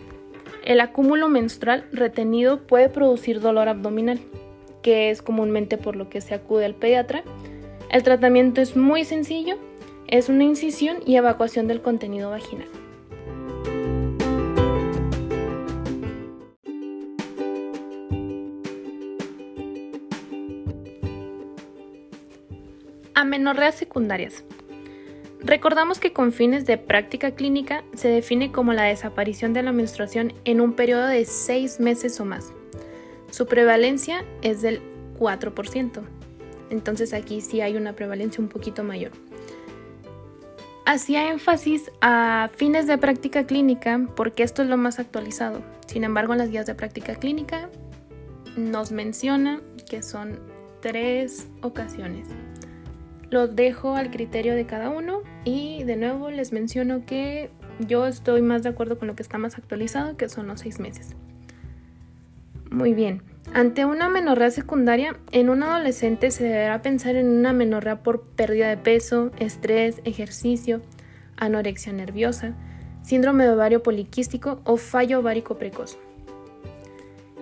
El 0.64 0.80
acúmulo 0.80 1.28
menstrual 1.28 1.84
retenido 1.92 2.66
puede 2.66 2.88
producir 2.88 3.42
dolor 3.42 3.68
abdominal, 3.68 4.20
que 4.84 5.08
es 5.08 5.22
comúnmente 5.22 5.78
por 5.78 5.96
lo 5.96 6.10
que 6.10 6.20
se 6.20 6.34
acude 6.34 6.66
al 6.66 6.74
pediatra. 6.74 7.24
El 7.90 8.02
tratamiento 8.02 8.60
es 8.60 8.76
muy 8.76 9.04
sencillo, 9.04 9.56
es 10.06 10.28
una 10.28 10.44
incisión 10.44 10.98
y 11.06 11.16
evacuación 11.16 11.66
del 11.66 11.80
contenido 11.80 12.28
vaginal. 12.28 12.68
Amenorreas 23.14 23.76
secundarias. 23.76 24.44
Recordamos 25.40 25.98
que 25.98 26.12
con 26.12 26.32
fines 26.32 26.66
de 26.66 26.76
práctica 26.76 27.30
clínica 27.30 27.84
se 27.94 28.08
define 28.08 28.52
como 28.52 28.74
la 28.74 28.84
desaparición 28.84 29.54
de 29.54 29.62
la 29.62 29.72
menstruación 29.72 30.34
en 30.44 30.60
un 30.60 30.74
periodo 30.74 31.06
de 31.06 31.24
6 31.24 31.80
meses 31.80 32.20
o 32.20 32.26
más. 32.26 32.52
Su 33.34 33.46
prevalencia 33.46 34.24
es 34.42 34.62
del 34.62 34.80
4%. 35.18 36.02
Entonces 36.70 37.12
aquí 37.12 37.40
sí 37.40 37.62
hay 37.62 37.76
una 37.76 37.94
prevalencia 37.94 38.40
un 38.40 38.48
poquito 38.48 38.84
mayor. 38.84 39.10
Hacía 40.86 41.32
énfasis 41.32 41.90
a 42.00 42.48
fines 42.54 42.86
de 42.86 42.96
práctica 42.96 43.44
clínica 43.44 44.00
porque 44.14 44.44
esto 44.44 44.62
es 44.62 44.68
lo 44.68 44.76
más 44.76 45.00
actualizado. 45.00 45.62
Sin 45.88 46.04
embargo, 46.04 46.34
en 46.34 46.38
las 46.38 46.48
guías 46.48 46.66
de 46.66 46.76
práctica 46.76 47.16
clínica 47.16 47.70
nos 48.56 48.92
menciona 48.92 49.60
que 49.90 50.04
son 50.04 50.38
tres 50.80 51.48
ocasiones. 51.60 52.28
Lo 53.30 53.48
dejo 53.48 53.96
al 53.96 54.12
criterio 54.12 54.54
de 54.54 54.64
cada 54.64 54.90
uno 54.90 55.22
y 55.44 55.82
de 55.82 55.96
nuevo 55.96 56.30
les 56.30 56.52
menciono 56.52 57.04
que 57.04 57.50
yo 57.80 58.06
estoy 58.06 58.42
más 58.42 58.62
de 58.62 58.68
acuerdo 58.68 58.96
con 58.96 59.08
lo 59.08 59.16
que 59.16 59.24
está 59.24 59.38
más 59.38 59.58
actualizado, 59.58 60.16
que 60.16 60.28
son 60.28 60.46
los 60.46 60.60
seis 60.60 60.78
meses. 60.78 61.16
Muy 62.74 62.92
bien. 62.92 63.22
Ante 63.52 63.84
una 63.84 64.08
menorrea 64.08 64.50
secundaria, 64.50 65.16
en 65.30 65.48
un 65.48 65.62
adolescente 65.62 66.32
se 66.32 66.42
deberá 66.42 66.82
pensar 66.82 67.14
en 67.14 67.28
una 67.28 67.52
menorrea 67.52 68.02
por 68.02 68.22
pérdida 68.22 68.68
de 68.68 68.76
peso, 68.76 69.30
estrés, 69.38 70.00
ejercicio, 70.04 70.80
anorexia 71.36 71.92
nerviosa, 71.92 72.54
síndrome 73.04 73.44
de 73.44 73.52
ovario 73.52 73.84
poliquístico 73.84 74.60
o 74.64 74.76
fallo 74.76 75.20
ovárico 75.20 75.56
precoz. 75.56 75.98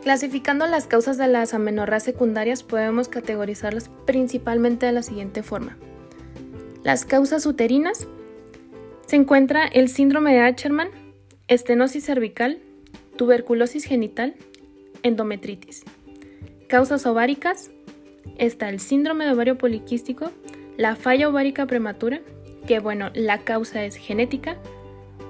Clasificando 0.03 0.67
las 0.67 0.87
causas 0.87 1.17
de 1.17 1.29
las 1.29 1.55
amenorreas 1.55 2.03
secundarias 2.03 2.63
podemos 2.63 3.09
categorizarlas 3.09 3.91
principalmente 4.05 4.85
de 4.85 4.93
la 4.93 5.03
siguiente 5.03 5.43
forma. 5.43 5.79
Las 6.83 7.07
causas 7.07 7.47
uterinas 7.47 8.07
se 9.07 9.17
encuentra 9.17 9.65
el 9.65 9.89
síndrome 9.89 10.35
de 10.35 10.41
Acherman, 10.41 10.89
estenosis 11.49 12.05
cervical, 12.05 12.59
tuberculosis 13.17 13.85
genital, 13.85 14.35
endometritis. 15.03 15.85
Causas 16.69 17.05
ováricas 17.07 17.71
está 18.39 18.69
el 18.69 18.81
síndrome 18.81 19.25
de 19.25 19.33
ovario 19.33 19.59
poliquístico, 19.59 20.31
la 20.77 20.97
falla 20.97 21.29
ovárica 21.29 21.67
prematura, 21.67 22.21
que 22.67 22.79
bueno, 22.79 23.11
la 23.15 23.39
causa 23.39 23.85
es 23.85 23.97
genética, 23.97 24.57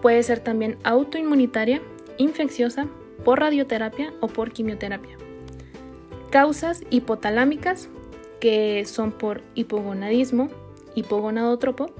puede 0.01 0.23
ser 0.23 0.41
también 0.41 0.79
autoinmunitaria, 0.85 1.83
infecciosa, 2.19 2.87
por 3.25 3.41
radioterapia 3.41 4.13
o 4.21 4.29
por 4.29 4.53
quimioterapia. 4.53 5.17
Causas 6.31 6.83
hipotalámicas, 6.91 7.89
que 8.41 8.85
son 8.85 9.13
por 9.13 9.43
hipogonadismo, 9.55 10.49
hipogonadotropo, 10.95 11.91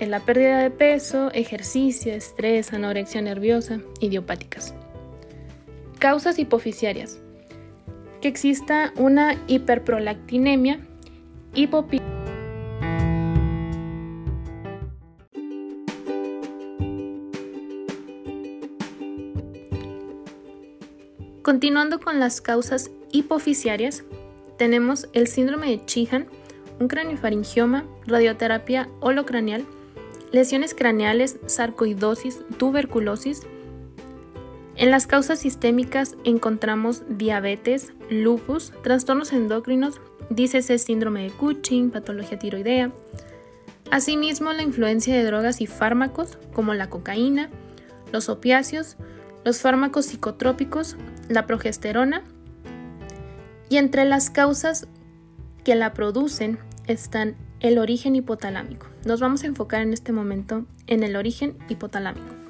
en 0.00 0.10
la 0.10 0.20
pérdida 0.20 0.58
de 0.58 0.70
peso, 0.70 1.30
ejercicio, 1.32 2.12
estrés, 2.12 2.72
anorexia 2.72 3.22
nerviosa, 3.22 3.80
idiopáticas. 4.00 4.74
Causas 5.98 6.38
hipoficiarias, 6.38 7.20
que 8.20 8.28
exista 8.28 8.92
una 8.96 9.40
hiperprolactinemia, 9.46 10.80
hipopi 11.54 12.00
Continuando 21.44 22.00
con 22.00 22.20
las 22.20 22.40
causas 22.40 22.90
hipoficiarias, 23.12 24.02
tenemos 24.56 25.10
el 25.12 25.26
síndrome 25.26 25.68
de 25.68 25.84
Chihan, 25.84 26.26
un 26.80 26.88
craniofaringioma, 26.88 27.84
radioterapia 28.06 28.88
holocranial, 29.00 29.66
lesiones 30.32 30.74
craneales, 30.74 31.38
sarcoidosis, 31.44 32.40
tuberculosis. 32.56 33.42
En 34.84 34.90
las 34.90 35.06
causas 35.06 35.38
sistémicas 35.38 36.14
encontramos 36.24 37.04
diabetes, 37.08 37.94
lupus, 38.10 38.70
trastornos 38.82 39.32
endocrinos, 39.32 39.98
dícese 40.28 40.76
síndrome 40.76 41.22
de 41.22 41.30
Cushing, 41.30 41.90
patología 41.90 42.38
tiroidea. 42.38 42.92
Asimismo, 43.90 44.52
la 44.52 44.62
influencia 44.62 45.16
de 45.16 45.24
drogas 45.24 45.62
y 45.62 45.66
fármacos 45.66 46.36
como 46.52 46.74
la 46.74 46.90
cocaína, 46.90 47.48
los 48.12 48.28
opiáceos, 48.28 48.98
los 49.42 49.62
fármacos 49.62 50.04
psicotrópicos, 50.04 50.98
la 51.30 51.46
progesterona, 51.46 52.22
y 53.70 53.78
entre 53.78 54.04
las 54.04 54.28
causas 54.28 54.86
que 55.64 55.76
la 55.76 55.94
producen 55.94 56.58
están 56.86 57.36
el 57.60 57.78
origen 57.78 58.16
hipotalámico. 58.16 58.88
Nos 59.06 59.18
vamos 59.18 59.44
a 59.44 59.46
enfocar 59.46 59.80
en 59.80 59.94
este 59.94 60.12
momento 60.12 60.66
en 60.86 61.04
el 61.04 61.16
origen 61.16 61.56
hipotalámico, 61.70 62.43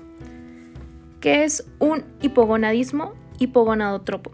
que 1.24 1.44
es 1.44 1.64
un 1.78 2.04
hipogonadismo 2.20 3.14
hipogonadotropo. 3.38 4.32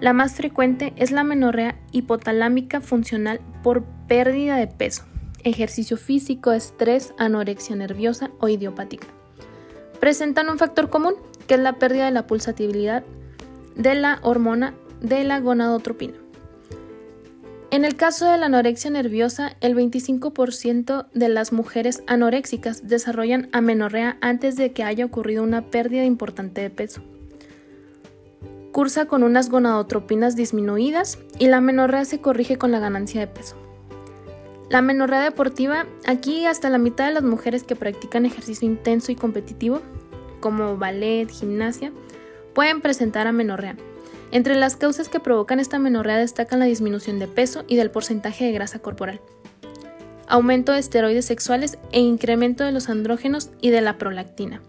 La 0.00 0.12
más 0.12 0.34
frecuente 0.34 0.92
es 0.96 1.12
la 1.12 1.22
menorrea 1.22 1.78
hipotalámica 1.92 2.80
funcional 2.80 3.40
por 3.62 3.84
pérdida 4.08 4.56
de 4.56 4.66
peso, 4.66 5.04
ejercicio 5.44 5.96
físico, 5.96 6.50
estrés, 6.50 7.14
anorexia 7.18 7.76
nerviosa 7.76 8.32
o 8.40 8.48
idiopática. 8.48 9.06
Presentan 10.00 10.50
un 10.50 10.58
factor 10.58 10.90
común, 10.90 11.14
que 11.46 11.54
es 11.54 11.60
la 11.60 11.74
pérdida 11.74 12.06
de 12.06 12.10
la 12.10 12.26
pulsatividad 12.26 13.04
de 13.76 13.94
la 13.94 14.18
hormona 14.22 14.74
de 15.00 15.22
la 15.22 15.38
gonadotropina. 15.38 16.23
En 17.74 17.84
el 17.84 17.96
caso 17.96 18.30
de 18.30 18.38
la 18.38 18.46
anorexia 18.46 18.88
nerviosa, 18.88 19.56
el 19.60 19.74
25% 19.74 21.06
de 21.12 21.28
las 21.28 21.52
mujeres 21.52 22.04
anoréxicas 22.06 22.86
desarrollan 22.86 23.48
amenorrea 23.50 24.16
antes 24.20 24.54
de 24.54 24.72
que 24.72 24.84
haya 24.84 25.04
ocurrido 25.04 25.42
una 25.42 25.70
pérdida 25.70 26.04
importante 26.04 26.60
de 26.60 26.70
peso. 26.70 27.02
Cursa 28.70 29.06
con 29.06 29.24
unas 29.24 29.50
gonadotropinas 29.50 30.36
disminuidas 30.36 31.18
y 31.40 31.48
la 31.48 31.56
amenorrea 31.56 32.04
se 32.04 32.20
corrige 32.20 32.58
con 32.58 32.70
la 32.70 32.78
ganancia 32.78 33.18
de 33.18 33.26
peso. 33.26 33.56
La 34.70 34.80
menorrea 34.80 35.22
deportiva, 35.22 35.86
aquí 36.06 36.46
hasta 36.46 36.70
la 36.70 36.78
mitad 36.78 37.08
de 37.08 37.14
las 37.14 37.24
mujeres 37.24 37.64
que 37.64 37.74
practican 37.74 38.24
ejercicio 38.24 38.68
intenso 38.68 39.10
y 39.10 39.16
competitivo, 39.16 39.82
como 40.38 40.76
ballet, 40.76 41.28
gimnasia, 41.28 41.90
pueden 42.54 42.80
presentar 42.80 43.26
amenorrea. 43.26 43.74
Entre 44.34 44.54
las 44.54 44.76
causas 44.76 45.08
que 45.08 45.20
provocan 45.20 45.60
esta 45.60 45.78
menorrea 45.78 46.18
destacan 46.18 46.58
la 46.58 46.66
disminución 46.66 47.18
de 47.18 47.26
peso 47.26 47.64
y 47.66 47.76
del 47.76 47.90
porcentaje 47.90 48.44
de 48.44 48.52
grasa 48.52 48.80
corporal, 48.80 49.22
aumento 50.28 50.72
de 50.72 50.80
esteroides 50.80 51.24
sexuales 51.24 51.78
e 51.92 52.00
incremento 52.00 52.64
de 52.64 52.72
los 52.72 52.90
andrógenos 52.90 53.50
y 53.62 53.70
de 53.70 53.80
la 53.80 53.96
prolactina. 53.96 54.60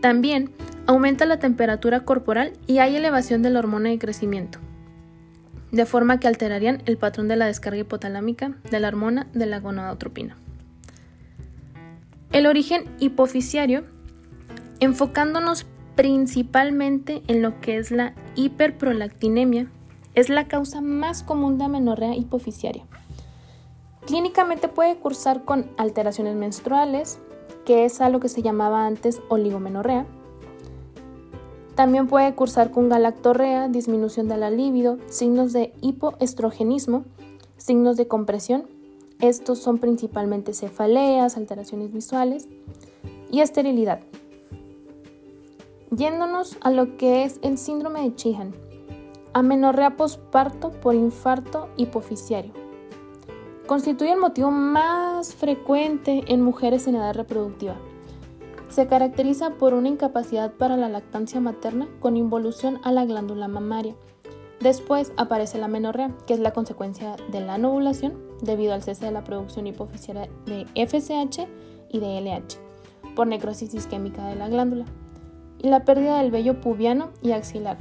También 0.00 0.50
aumenta 0.86 1.26
la 1.26 1.38
temperatura 1.38 2.00
corporal 2.00 2.54
y 2.66 2.78
hay 2.78 2.96
elevación 2.96 3.42
de 3.42 3.50
la 3.50 3.60
hormona 3.60 3.90
de 3.90 4.00
crecimiento 4.00 4.58
de 5.72 5.86
forma 5.86 6.20
que 6.20 6.28
alterarían 6.28 6.82
el 6.84 6.98
patrón 6.98 7.28
de 7.28 7.36
la 7.36 7.46
descarga 7.46 7.80
hipotalámica 7.80 8.52
de 8.70 8.78
la 8.78 8.88
hormona 8.88 9.26
de 9.32 9.46
la 9.46 9.58
gonadotropina. 9.58 10.36
El 12.30 12.46
origen 12.46 12.84
hipofisiario, 13.00 13.84
enfocándonos 14.80 15.66
principalmente 15.94 17.22
en 17.26 17.42
lo 17.42 17.60
que 17.60 17.78
es 17.78 17.90
la 17.90 18.14
hiperprolactinemia, 18.34 19.70
es 20.14 20.28
la 20.28 20.48
causa 20.48 20.80
más 20.80 21.22
común 21.22 21.58
de 21.58 21.64
amenorrea 21.64 22.14
hipofisiaria. 22.14 22.84
Clínicamente 24.06 24.68
puede 24.68 24.96
cursar 24.96 25.44
con 25.44 25.70
alteraciones 25.76 26.36
menstruales, 26.36 27.18
que 27.64 27.84
es 27.84 28.00
a 28.00 28.08
lo 28.08 28.20
que 28.20 28.28
se 28.28 28.42
llamaba 28.42 28.86
antes 28.86 29.22
oligomenorrea, 29.28 30.06
también 31.74 32.06
puede 32.06 32.34
cursar 32.34 32.70
con 32.70 32.88
galactorrea, 32.88 33.68
disminución 33.68 34.28
de 34.28 34.36
la 34.36 34.50
libido, 34.50 34.98
signos 35.08 35.52
de 35.52 35.72
hipoestrogenismo, 35.80 37.04
signos 37.56 37.96
de 37.96 38.06
compresión. 38.06 38.66
Estos 39.20 39.58
son 39.58 39.78
principalmente 39.78 40.52
cefaleas, 40.52 41.36
alteraciones 41.36 41.92
visuales 41.92 42.46
y 43.30 43.40
esterilidad. 43.40 44.00
Yéndonos 45.94 46.56
a 46.62 46.70
lo 46.70 46.96
que 46.96 47.22
es 47.24 47.38
el 47.42 47.58
síndrome 47.58 48.00
de 48.00 48.14
Chihan, 48.14 48.54
amenorrea 49.34 49.94
posparto 49.94 50.70
por 50.70 50.94
infarto 50.94 51.68
hipofisiario. 51.76 52.54
Constituye 53.66 54.12
el 54.12 54.18
motivo 54.18 54.50
más 54.50 55.34
frecuente 55.34 56.24
en 56.28 56.40
mujeres 56.40 56.86
en 56.86 56.94
edad 56.94 57.14
reproductiva. 57.14 57.76
Se 58.70 58.86
caracteriza 58.86 59.50
por 59.50 59.74
una 59.74 59.88
incapacidad 59.88 60.54
para 60.54 60.78
la 60.78 60.88
lactancia 60.88 61.40
materna 61.40 61.86
con 62.00 62.16
involución 62.16 62.80
a 62.84 62.90
la 62.90 63.04
glándula 63.04 63.46
mamaria. 63.46 63.94
Después 64.60 65.12
aparece 65.18 65.58
la 65.58 65.68
menorrea, 65.68 66.16
que 66.26 66.32
es 66.32 66.40
la 66.40 66.54
consecuencia 66.54 67.16
de 67.30 67.42
la 67.42 67.54
anovulación 67.54 68.14
debido 68.40 68.72
al 68.72 68.82
cese 68.82 69.04
de 69.04 69.12
la 69.12 69.24
producción 69.24 69.66
hipofisial 69.66 70.30
de 70.46 70.64
FSH 70.74 71.46
y 71.90 71.98
de 72.00 72.18
LH 72.22 72.56
por 73.14 73.26
necrosis 73.26 73.74
isquémica 73.74 74.26
de 74.26 74.36
la 74.36 74.48
glándula 74.48 74.86
y 75.62 75.68
la 75.68 75.84
pérdida 75.84 76.20
del 76.20 76.30
vello 76.30 76.60
pubiano 76.60 77.12
y 77.22 77.32
axilar. 77.32 77.78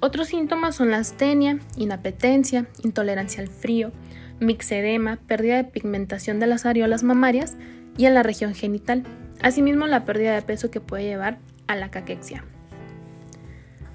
Otros 0.00 0.28
síntomas 0.28 0.76
son 0.76 0.90
la 0.90 0.98
astenia, 0.98 1.58
inapetencia, 1.76 2.66
intolerancia 2.82 3.42
al 3.42 3.48
frío, 3.48 3.92
mixedema, 4.38 5.18
pérdida 5.26 5.56
de 5.56 5.64
pigmentación 5.64 6.40
de 6.40 6.46
las 6.46 6.66
areolas 6.66 7.02
mamarias 7.02 7.56
y 7.96 8.06
en 8.06 8.14
la 8.14 8.22
región 8.22 8.54
genital. 8.54 9.02
Asimismo, 9.42 9.86
la 9.86 10.04
pérdida 10.04 10.34
de 10.34 10.42
peso 10.42 10.70
que 10.70 10.80
puede 10.80 11.04
llevar 11.04 11.38
a 11.66 11.76
la 11.76 11.90
caquexia. 11.90 12.44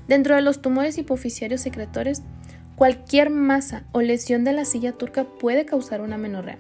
Dentro 0.07 0.35
de 0.35 0.41
los 0.41 0.61
tumores 0.61 0.97
hipofisiarios 0.97 1.61
secretores, 1.61 2.21
cualquier 2.75 3.31
masa 3.31 3.85
o 3.91 4.01
lesión 4.01 4.43
de 4.43 4.53
la 4.53 4.65
silla 4.65 4.91
turca 4.91 5.23
puede 5.23 5.65
causar 5.65 6.01
una 6.01 6.17
menorrea, 6.17 6.59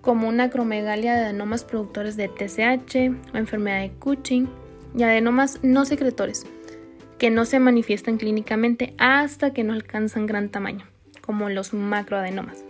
como 0.00 0.28
una 0.28 0.44
acromegalia 0.44 1.14
de 1.14 1.24
adenomas 1.24 1.64
productores 1.64 2.16
de 2.16 2.28
TSH 2.28 3.34
o 3.34 3.36
enfermedad 3.36 3.80
de 3.80 3.92
Cushing 3.92 4.48
y 4.96 5.02
adenomas 5.02 5.60
no 5.62 5.84
secretores, 5.84 6.46
que 7.18 7.30
no 7.30 7.44
se 7.44 7.60
manifiestan 7.60 8.16
clínicamente 8.16 8.94
hasta 8.98 9.52
que 9.52 9.64
no 9.64 9.72
alcanzan 9.72 10.26
gran 10.26 10.48
tamaño, 10.48 10.86
como 11.20 11.48
los 11.50 11.74
macroadenomas. 11.74 12.64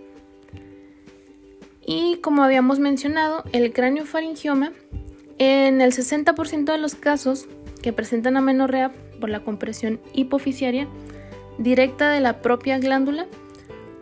Y 1.87 2.17
como 2.17 2.43
habíamos 2.43 2.81
mencionado, 2.81 3.45
el 3.53 3.73
cráneo 3.73 4.05
faringioma 4.07 4.73
en 5.39 5.81
el 5.81 5.93
60% 5.93 6.65
de 6.65 6.79
los 6.79 6.95
casos 6.97 7.47
que 7.81 7.93
presentan 7.93 8.37
amenorrea 8.37 8.93
por 9.21 9.31
la 9.31 9.45
compresión 9.45 10.01
hipofisiaria 10.13 10.89
directa 11.59 12.11
de 12.11 12.21
la 12.21 12.43
propia 12.43 12.79
glándula 12.79 13.27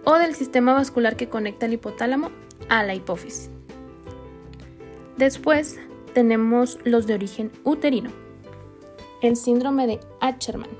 o 0.04 0.14
del 0.14 0.34
sistema 0.34 0.72
vascular 0.72 1.16
que 1.16 1.28
conecta 1.28 1.66
el 1.66 1.74
hipotálamo 1.74 2.30
a 2.68 2.82
la 2.82 2.94
hipófisis. 2.94 3.50
Después 5.16 5.78
tenemos 6.14 6.78
los 6.84 7.06
de 7.06 7.14
origen 7.14 7.50
uterino, 7.64 8.10
el 9.20 9.36
síndrome 9.36 9.86
de 9.86 10.00
Acherman, 10.20 10.70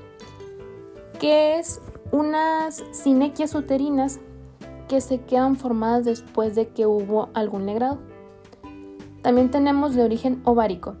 que 1.19 1.59
es 1.59 1.81
unas 2.11 2.83
sinequias 2.91 3.53
uterinas 3.53 4.19
que 4.87 5.01
se 5.01 5.21
quedan 5.21 5.57
formadas 5.57 6.05
después 6.05 6.55
de 6.55 6.69
que 6.69 6.85
hubo 6.85 7.29
algún 7.33 7.65
legrado. 7.65 7.99
También 9.21 9.51
tenemos 9.51 9.93
de 9.93 10.03
origen 10.03 10.41
ovárico, 10.45 10.95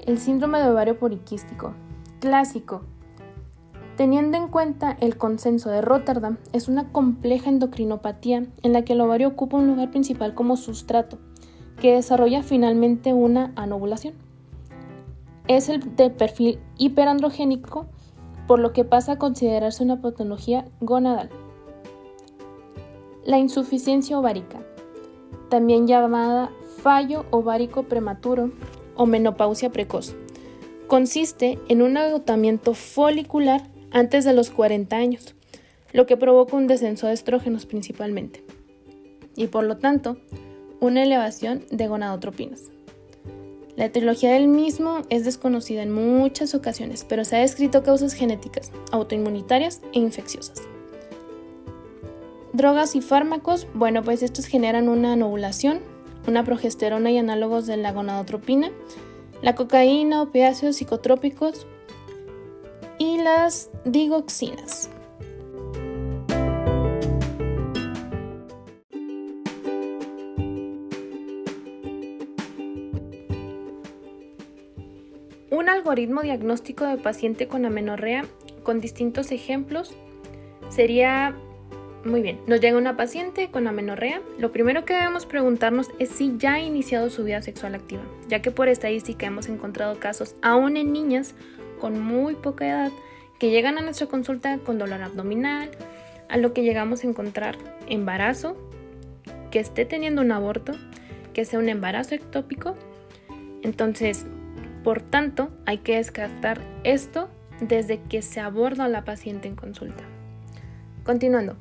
el 0.00 0.18
síndrome 0.18 0.58
de 0.58 0.68
ovario 0.68 0.98
poliquístico, 0.98 1.72
clásico. 2.20 2.82
Teniendo 3.96 4.36
en 4.36 4.48
cuenta 4.48 4.96
el 5.00 5.16
consenso 5.16 5.70
de 5.70 5.80
Rotterdam, 5.80 6.38
es 6.52 6.68
una 6.68 6.90
compleja 6.90 7.48
endocrinopatía 7.48 8.46
en 8.62 8.72
la 8.72 8.82
que 8.82 8.94
el 8.94 9.00
ovario 9.00 9.28
ocupa 9.28 9.56
un 9.56 9.68
lugar 9.68 9.90
principal 9.90 10.34
como 10.34 10.56
sustrato, 10.56 11.18
que 11.80 11.94
desarrolla 11.94 12.42
finalmente 12.42 13.12
una 13.12 13.52
anovulación. 13.56 14.14
Es 15.48 15.68
el 15.68 15.96
de 15.96 16.10
perfil 16.10 16.58
hiperandrogénico, 16.78 17.86
por 18.46 18.58
lo 18.58 18.72
que 18.72 18.84
pasa 18.84 19.12
a 19.12 19.18
considerarse 19.18 19.82
una 19.82 20.00
patología 20.00 20.66
gonadal. 20.80 21.30
La 23.24 23.38
insuficiencia 23.38 24.18
ovárica, 24.18 24.60
también 25.48 25.86
llamada 25.86 26.50
fallo 26.82 27.26
ovárico 27.30 27.84
prematuro 27.84 28.52
o 28.96 29.06
menopausia 29.06 29.70
precoz. 29.70 30.14
Consiste 30.86 31.58
en 31.68 31.82
un 31.82 31.96
agotamiento 31.96 32.74
folicular 32.74 33.62
antes 33.90 34.24
de 34.24 34.32
los 34.32 34.50
40 34.50 34.96
años, 34.96 35.34
lo 35.92 36.06
que 36.06 36.16
provoca 36.16 36.56
un 36.56 36.66
descenso 36.66 37.06
de 37.08 37.14
estrógenos 37.14 37.66
principalmente, 37.66 38.44
y 39.36 39.48
por 39.48 39.64
lo 39.64 39.78
tanto, 39.78 40.16
una 40.80 41.02
elevación 41.02 41.64
de 41.70 41.88
gonadotropinas. 41.88 42.62
La 43.76 43.86
etiología 43.86 44.32
del 44.32 44.48
mismo 44.48 45.02
es 45.10 45.24
desconocida 45.24 45.82
en 45.82 45.92
muchas 45.92 46.54
ocasiones, 46.54 47.04
pero 47.06 47.24
se 47.24 47.36
ha 47.36 47.40
descrito 47.40 47.82
causas 47.82 48.14
genéticas, 48.14 48.72
autoinmunitarias 48.90 49.82
e 49.92 49.98
infecciosas. 49.98 50.62
Drogas 52.54 52.96
y 52.96 53.02
fármacos, 53.02 53.66
bueno, 53.74 54.02
pues 54.02 54.22
estos 54.22 54.46
generan 54.46 54.88
una 54.88 55.12
anovulación, 55.12 55.80
una 56.26 56.42
progesterona 56.42 57.10
y 57.10 57.18
análogos 57.18 57.66
de 57.66 57.76
la 57.76 57.92
gonadotropina, 57.92 58.70
la 59.42 59.54
cocaína, 59.54 60.22
opiáceos 60.22 60.76
psicotrópicos 60.76 61.66
y 62.98 63.18
las 63.18 63.68
digoxinas. 63.84 64.88
Un 75.56 75.70
algoritmo 75.70 76.20
diagnóstico 76.20 76.84
de 76.84 76.98
paciente 76.98 77.48
con 77.48 77.64
amenorrea 77.64 78.26
con 78.62 78.78
distintos 78.78 79.32
ejemplos 79.32 79.94
sería 80.68 81.34
muy 82.04 82.20
bien, 82.20 82.38
nos 82.46 82.60
llega 82.60 82.76
una 82.76 82.98
paciente 82.98 83.50
con 83.50 83.66
amenorrea. 83.66 84.20
Lo 84.38 84.52
primero 84.52 84.84
que 84.84 84.92
debemos 84.92 85.24
preguntarnos 85.24 85.88
es 85.98 86.10
si 86.10 86.36
ya 86.36 86.52
ha 86.52 86.60
iniciado 86.60 87.08
su 87.08 87.24
vida 87.24 87.40
sexual 87.40 87.74
activa, 87.74 88.02
ya 88.28 88.42
que 88.42 88.50
por 88.50 88.68
estadística 88.68 89.24
hemos 89.24 89.48
encontrado 89.48 89.98
casos, 89.98 90.34
aún 90.42 90.76
en 90.76 90.92
niñas 90.92 91.34
con 91.80 91.98
muy 92.00 92.34
poca 92.34 92.68
edad, 92.68 92.92
que 93.38 93.48
llegan 93.48 93.78
a 93.78 93.80
nuestra 93.80 94.08
consulta 94.08 94.58
con 94.58 94.76
dolor 94.76 95.00
abdominal, 95.00 95.70
a 96.28 96.36
lo 96.36 96.52
que 96.52 96.64
llegamos 96.64 97.02
a 97.02 97.06
encontrar 97.06 97.56
embarazo, 97.88 98.58
que 99.50 99.60
esté 99.60 99.86
teniendo 99.86 100.20
un 100.20 100.32
aborto, 100.32 100.74
que 101.32 101.46
sea 101.46 101.58
un 101.58 101.70
embarazo 101.70 102.14
ectópico. 102.14 102.76
Entonces, 103.62 104.26
por 104.86 105.02
tanto, 105.02 105.50
hay 105.66 105.78
que 105.78 105.96
descartar 105.96 106.60
esto 106.84 107.28
desde 107.60 108.00
que 108.02 108.22
se 108.22 108.38
aborda 108.38 108.84
a 108.84 108.88
la 108.88 109.02
paciente 109.02 109.48
en 109.48 109.56
consulta. 109.56 110.04
Continuando, 111.02 111.56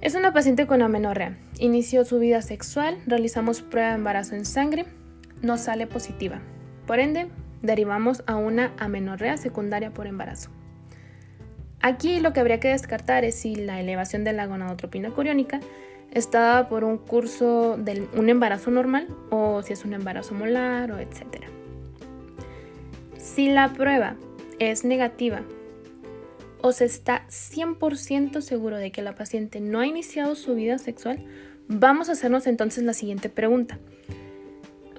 es 0.00 0.14
una 0.14 0.32
paciente 0.32 0.66
con 0.66 0.80
amenorrea. 0.80 1.36
Inició 1.58 2.06
su 2.06 2.18
vida 2.18 2.40
sexual, 2.40 2.96
realizamos 3.06 3.60
prueba 3.60 3.90
de 3.90 3.96
embarazo 3.96 4.34
en 4.34 4.46
sangre, 4.46 4.86
no 5.42 5.58
sale 5.58 5.86
positiva. 5.86 6.40
Por 6.86 7.00
ende, 7.00 7.28
derivamos 7.60 8.22
a 8.26 8.36
una 8.36 8.72
amenorrea 8.78 9.36
secundaria 9.36 9.92
por 9.92 10.06
embarazo. 10.06 10.48
Aquí 11.82 12.18
lo 12.18 12.32
que 12.32 12.40
habría 12.40 12.60
que 12.60 12.68
descartar 12.68 13.26
es 13.26 13.34
si 13.34 13.56
la 13.56 13.78
elevación 13.78 14.24
de 14.24 14.32
la 14.32 14.46
gonadotropina 14.46 15.10
coriónica 15.10 15.60
está 16.12 16.40
dada 16.40 16.68
por 16.70 16.84
un 16.84 16.96
curso 16.96 17.76
de 17.76 18.08
un 18.14 18.30
embarazo 18.30 18.70
normal 18.70 19.06
o 19.28 19.60
si 19.60 19.74
es 19.74 19.84
un 19.84 19.92
embarazo 19.92 20.32
molar 20.32 20.92
o 20.92 20.98
etc. 20.98 21.57
Si 23.18 23.50
la 23.50 23.72
prueba 23.72 24.14
es 24.60 24.84
negativa 24.84 25.42
o 26.60 26.70
se 26.72 26.84
está 26.84 27.26
100% 27.28 28.40
seguro 28.40 28.76
de 28.76 28.92
que 28.92 29.02
la 29.02 29.16
paciente 29.16 29.60
no 29.60 29.80
ha 29.80 29.86
iniciado 29.86 30.36
su 30.36 30.54
vida 30.54 30.78
sexual, 30.78 31.24
vamos 31.66 32.08
a 32.08 32.12
hacernos 32.12 32.46
entonces 32.46 32.84
la 32.84 32.94
siguiente 32.94 33.28
pregunta. 33.28 33.80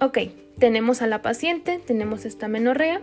Ok, 0.02 0.20
tenemos 0.58 1.02
a 1.02 1.08
la 1.08 1.22
paciente, 1.22 1.80
tenemos 1.80 2.26
esta 2.26 2.50
menorrea, 2.50 3.02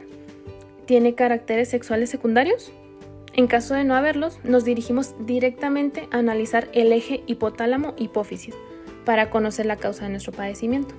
¿tiene 0.84 1.14
caracteres 1.14 1.70
sexuales 1.70 2.10
secundarios? 2.10 2.72
En 3.32 3.46
caso 3.46 3.74
de 3.74 3.84
no 3.84 3.94
haberlos, 3.94 4.38
nos 4.44 4.64
dirigimos 4.64 5.14
directamente 5.26 6.08
a 6.10 6.18
analizar 6.18 6.68
el 6.72 6.92
eje 6.92 7.22
hipotálamo-hipófisis 7.26 8.54
para 9.06 9.30
conocer 9.30 9.64
la 9.64 9.76
causa 9.76 10.04
de 10.04 10.10
nuestro 10.10 10.32
padecimiento. 10.32 10.94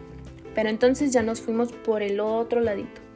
Pero 0.56 0.70
entonces 0.70 1.12
ya 1.12 1.22
nos 1.22 1.42
fuimos 1.42 1.72
por 1.72 2.02
el 2.02 2.20
otro 2.20 2.62
ladito. 2.62 3.07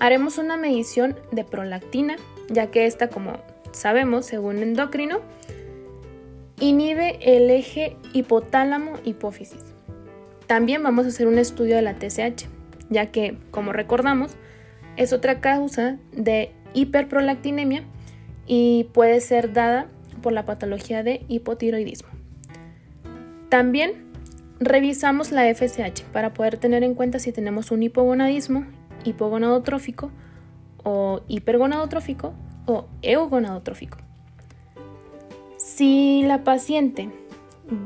Haremos 0.00 0.38
una 0.38 0.56
medición 0.56 1.14
de 1.30 1.44
prolactina, 1.44 2.16
ya 2.48 2.70
que 2.70 2.86
esta, 2.86 3.08
como 3.08 3.34
sabemos, 3.70 4.24
según 4.24 4.62
endocrino, 4.62 5.20
inhibe 6.58 7.18
el 7.20 7.50
eje 7.50 7.98
hipotálamo-hipófisis. 8.14 9.62
También 10.46 10.82
vamos 10.82 11.04
a 11.04 11.08
hacer 11.08 11.26
un 11.26 11.38
estudio 11.38 11.76
de 11.76 11.82
la 11.82 11.98
TSH, 11.98 12.46
ya 12.88 13.12
que, 13.12 13.36
como 13.50 13.74
recordamos, 13.74 14.32
es 14.96 15.12
otra 15.12 15.40
causa 15.40 15.98
de 16.12 16.50
hiperprolactinemia 16.72 17.84
y 18.46 18.88
puede 18.94 19.20
ser 19.20 19.52
dada 19.52 19.86
por 20.22 20.32
la 20.32 20.46
patología 20.46 21.02
de 21.02 21.24
hipotiroidismo. 21.28 22.08
También 23.50 24.06
revisamos 24.60 25.30
la 25.30 25.54
FSH 25.54 26.04
para 26.10 26.32
poder 26.32 26.56
tener 26.56 26.84
en 26.84 26.94
cuenta 26.94 27.18
si 27.18 27.32
tenemos 27.32 27.70
un 27.70 27.82
hipogonadismo, 27.82 28.64
hipogonadotrófico 29.04 30.10
o 30.82 31.20
hipergonadotrófico 31.28 32.32
o 32.66 32.86
eugonadotrófico. 33.02 33.98
Si 35.56 36.22
la 36.24 36.42
paciente 36.44 37.10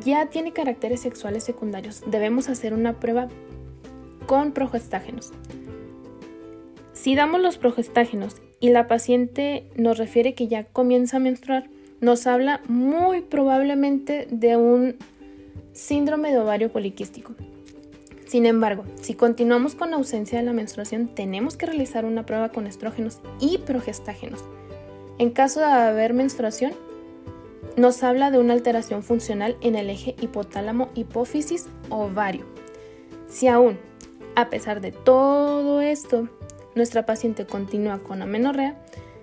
ya 0.05 0.27
tiene 0.27 0.53
caracteres 0.53 1.01
sexuales 1.01 1.45
secundarios, 1.45 2.03
debemos 2.07 2.49
hacer 2.49 2.73
una 2.73 3.01
prueba 3.01 3.29
con 4.27 4.53
progestágenos. 4.53 5.33
Si 6.93 7.15
damos 7.15 7.41
los 7.41 7.59
progestágenos 7.59 8.37
y 8.61 8.71
la 8.71 8.87
paciente 8.87 9.69
nos 9.77 9.99
refiere 9.99 10.35
que 10.35 10.49
ya 10.49 10.65
comienza 10.65 11.19
a 11.19 11.21
menstruar, 11.21 11.69
nos 12.01 12.27
habla 12.27 12.63
muy 12.69 13.21
probablemente 13.21 14.27
de 14.31 14.57
un 14.57 14.97
síndrome 15.73 16.31
de 16.31 16.39
ovario 16.39 16.73
poliquístico. 16.73 17.35
Sin 18.27 18.47
embargo, 18.47 18.85
si 19.01 19.15
continuamos 19.15 19.75
con 19.75 19.93
ausencia 19.93 20.39
de 20.39 20.45
la 20.45 20.53
menstruación, 20.53 21.09
tenemos 21.09 21.57
que 21.57 21.67
realizar 21.67 22.05
una 22.05 22.25
prueba 22.25 22.49
con 22.49 22.67
estrógenos 22.67 23.19
y 23.39 23.59
progestágenos. 23.59 24.43
En 25.19 25.31
caso 25.31 25.61
de 25.61 25.67
haber 25.67 26.15
menstruación, 26.15 26.73
nos 27.77 28.03
habla 28.03 28.31
de 28.31 28.39
una 28.39 28.55
alteración 28.55 29.03
funcional 29.03 29.57
en 29.61 29.75
el 29.75 29.91
eje 29.91 30.17
hipotálamo-hipófisis-ovario. 30.21 32.45
Si 33.29 33.49
aún, 33.49 33.79
a 34.37 34.49
pesar 34.49 34.81
de 34.81 34.93
todo 34.93 35.81
esto, 35.81 36.29
nuestra 36.75 37.05
paciente 37.05 37.47
continúa 37.47 37.99
con 37.99 38.23
amenorrea, 38.23 38.77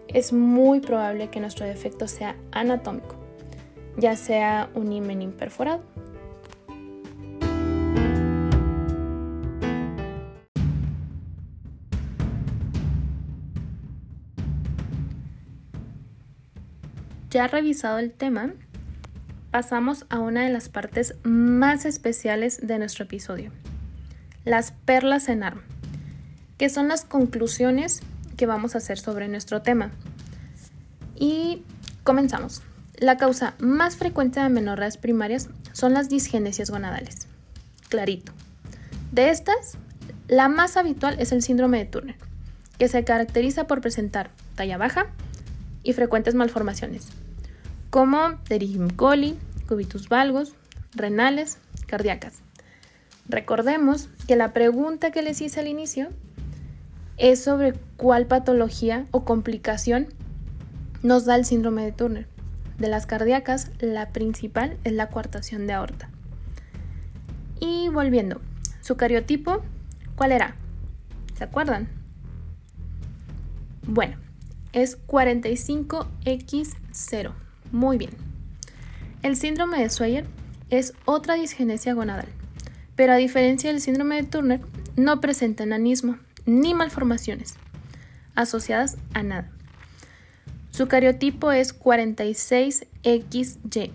es 0.08 0.34
muy 0.34 0.82
probable 0.82 1.30
que 1.30 1.40
nuestro 1.40 1.66
defecto 1.66 2.08
sea 2.08 2.36
anatómico, 2.52 3.16
ya 3.98 4.16
sea 4.16 4.70
un 4.76 4.92
himen 4.92 5.22
imperforado. 5.22 5.82
Ya 17.32 17.48
revisado 17.48 17.98
el 17.98 18.12
tema, 18.12 18.52
pasamos 19.50 20.06
a 20.10 20.20
una 20.20 20.44
de 20.44 20.50
las 20.50 20.70
partes 20.70 21.16
más 21.24 21.86
especiales 21.86 22.68
de 22.68 22.78
nuestro 22.78 23.06
episodio, 23.06 23.52
las 24.46 24.72
perlas 24.72 25.28
en 25.28 25.44
arma 25.44 25.64
que 26.62 26.70
son 26.70 26.88
las 26.88 27.06
conclusiones 27.06 28.02
que 28.38 28.46
vamos 28.46 28.76
a 28.76 28.78
hacer 28.78 29.00
sobre 29.00 29.28
nuestro 29.28 29.64
tema. 29.64 29.90
Y 31.16 31.64
comenzamos. 32.04 32.62
La 33.00 33.18
causa 33.18 33.56
más 33.58 33.96
frecuente 33.96 34.40
de 34.40 34.46
amenorreas 34.46 34.98
primarias 34.98 35.50
son 35.74 35.96
las 35.96 36.08
disgenesias 36.08 36.70
gonadales. 36.70 37.28
Clarito. 37.90 38.32
De 39.12 39.32
estas, 39.32 39.80
la 40.28 40.50
más 40.50 40.78
habitual 40.78 41.20
es 41.20 41.32
el 41.32 41.42
síndrome 41.42 41.80
de 41.80 41.86
Turner, 41.86 42.16
que 42.78 42.88
se 42.88 43.04
caracteriza 43.04 43.66
por 43.66 43.82
presentar 43.82 44.30
talla 44.54 44.78
baja 44.78 45.08
y 45.82 45.94
frecuentes 45.94 46.36
malformaciones, 46.36 47.08
como 47.92 48.40
Derigim 48.50 48.90
coli, 48.90 49.38
cubitus 49.68 50.10
valgus, 50.10 50.56
renales, 50.96 51.60
cardíacas. 51.86 52.42
Recordemos 53.28 54.10
que 54.28 54.36
la 54.36 54.52
pregunta 54.54 55.12
que 55.12 55.22
les 55.22 55.40
hice 55.42 55.60
al 55.60 55.68
inicio 55.68 56.10
es 57.18 57.44
sobre 57.44 57.74
cuál 57.98 58.26
patología 58.26 59.06
o 59.12 59.26
complicación 59.26 60.08
nos 61.04 61.26
da 61.26 61.36
el 61.36 61.46
síndrome 61.46 61.84
de 61.84 61.92
Turner. 61.92 62.26
De 62.80 62.88
las 62.88 63.06
cardíacas, 63.06 63.70
la 63.80 64.10
principal 64.10 64.78
es 64.86 64.94
la 64.94 65.10
coartación 65.10 65.68
de 65.68 65.74
aorta. 65.74 66.10
Y 67.60 67.90
volviendo, 67.90 68.40
su 68.80 68.96
cariotipo, 68.96 69.62
¿cuál 70.16 70.32
era? 70.32 70.56
¿Se 71.38 71.44
acuerdan? 71.44 71.90
Bueno, 73.86 74.16
es 74.72 74.98
45X0. 75.08 77.41
Muy 77.72 77.98
bien. 77.98 78.12
El 79.22 79.36
síndrome 79.36 79.80
de 79.80 79.90
Swyer 79.90 80.26
es 80.70 80.94
otra 81.06 81.36
disgenesia 81.36 81.94
gonadal, 81.94 82.28
pero 82.96 83.14
a 83.14 83.18
diferencia 83.18 83.72
del 83.72 83.82
síndrome 83.82 84.16
de 84.16 84.28
Turner, 84.28 84.62
no 84.96 85.22
presenta 85.22 85.64
enanismo 85.64 86.18
ni 86.46 86.74
malformaciones 86.74 87.54
asociadas 88.36 88.98
a 89.14 89.24
nada. 89.24 89.50
Su 90.72 90.88
cariotipo 90.88 91.52
es 91.52 91.78
46XY. 91.78 93.92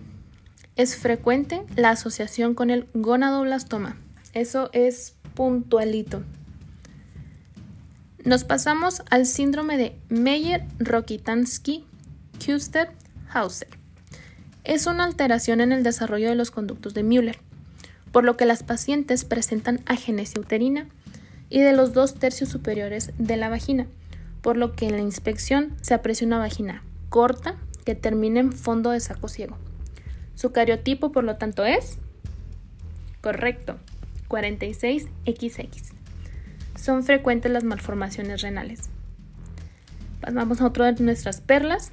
Es 0.76 0.96
frecuente 0.96 1.64
la 1.74 1.90
asociación 1.90 2.54
con 2.54 2.70
el 2.70 2.86
gonadoblastoma. 2.92 3.96
Eso 4.34 4.68
es 4.72 5.14
puntualito. 5.34 6.22
Nos 8.24 8.44
pasamos 8.44 9.02
al 9.10 9.26
síndrome 9.26 9.76
de 9.78 9.98
Es 14.64 14.86
una 14.86 15.04
alteración 15.04 15.60
en 15.60 15.72
el 15.72 15.82
desarrollo 15.82 16.30
de 16.30 16.34
los 16.34 16.50
conductos 16.50 16.94
de 16.94 17.02
Müller, 17.02 17.38
por 18.10 18.24
lo 18.24 18.36
que 18.38 18.46
las 18.46 18.62
pacientes 18.62 19.24
presentan 19.24 19.82
agenesia 19.84 20.40
uterina, 20.40 20.86
y 21.50 21.60
de 21.60 21.72
los 21.72 21.92
dos 21.92 22.14
tercios 22.14 22.48
superiores 22.48 23.12
de 23.18 23.36
la 23.36 23.50
vagina, 23.50 23.86
por 24.40 24.56
lo 24.56 24.72
que 24.74 24.86
en 24.86 24.92
la 24.92 25.02
inspección 25.02 25.76
se 25.82 25.92
aprecia 25.92 26.26
una 26.26 26.38
vagina 26.38 26.82
corta 27.10 27.56
que 27.84 27.94
termina 27.94 28.40
en 28.40 28.52
fondo 28.52 28.90
de 28.90 29.00
saco 29.00 29.28
ciego. 29.28 29.58
Su 30.34 30.52
cariotipo, 30.52 31.12
por 31.12 31.24
lo 31.24 31.36
tanto, 31.36 31.64
es 31.64 31.98
correcto, 33.20 33.76
46XX. 34.28 35.92
Son 36.74 37.04
frecuentes 37.04 37.52
las 37.52 37.64
malformaciones 37.64 38.40
renales. 38.40 38.88
Pasamos 40.20 40.60
a 40.60 40.66
otro 40.66 40.84
de 40.84 40.92
nuestras 41.02 41.40
perlas. 41.40 41.92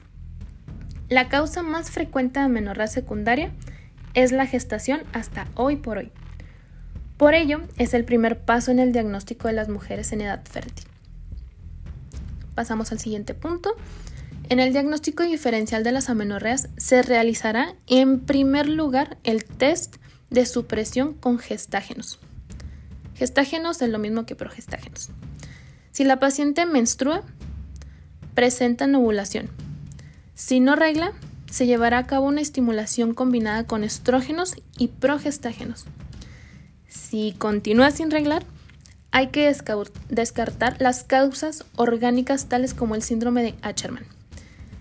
La 1.14 1.30
causa 1.30 1.62
más 1.62 1.92
frecuente 1.92 2.40
de 2.40 2.46
amenorrea 2.48 2.88
secundaria 2.88 3.52
es 4.16 4.32
la 4.32 4.48
gestación 4.48 5.04
hasta 5.14 5.46
hoy 5.54 5.76
por 5.76 6.00
hoy. 6.00 6.12
Por 7.18 7.36
ello, 7.36 7.62
es 7.78 7.94
el 7.94 8.04
primer 8.04 8.40
paso 8.40 8.72
en 8.72 8.80
el 8.80 8.94
diagnóstico 8.94 9.48
de 9.48 9.54
las 9.54 9.70
mujeres 9.70 10.12
en 10.12 10.22
edad 10.22 10.44
fértil. 10.44 10.88
Pasamos 12.56 12.92
al 12.92 12.98
siguiente 12.98 13.36
punto. 13.36 13.76
En 14.50 14.60
el 14.60 14.74
diagnóstico 14.74 15.22
diferencial 15.22 15.84
de 15.84 15.92
las 15.92 16.10
amenorreas 16.10 16.70
se 16.78 17.04
realizará 17.04 17.76
en 17.86 18.22
primer 18.22 18.68
lugar 18.68 19.20
el 19.24 19.46
test 19.46 19.98
de 20.32 20.48
supresión 20.48 21.14
con 21.14 21.38
gestágenos. 21.38 22.20
Gestágenos 23.14 23.84
es 23.84 23.90
lo 23.90 24.00
mismo 24.00 24.26
que 24.26 24.36
progestágenos. 24.36 25.12
Si 25.92 26.06
la 26.06 26.20
paciente 26.20 26.66
menstrua, 26.66 27.22
presenta 28.34 28.86
ovulación. 28.86 29.63
Si 30.36 30.60
no 30.60 30.76
regla, 30.76 31.14
se 31.50 31.68
llevará 31.68 32.00
a 32.00 32.08
cabo 32.08 32.26
una 32.26 32.42
estimulación 32.42 33.14
combinada 33.14 33.66
con 33.66 33.84
estrógenos 33.84 34.56
y 34.78 34.88
progestágenos. 34.88 35.86
Si 36.88 37.34
continúa 37.38 37.92
sin 37.92 38.10
reglar, 38.10 38.44
hay 39.12 39.28
que 39.28 39.56
descartar 40.10 40.82
las 40.82 41.04
causas 41.04 41.66
orgánicas 41.76 42.48
tales 42.50 42.74
como 42.74 42.96
el 42.96 43.04
síndrome 43.04 43.44
de 43.44 43.54
Acherman, 43.62 44.06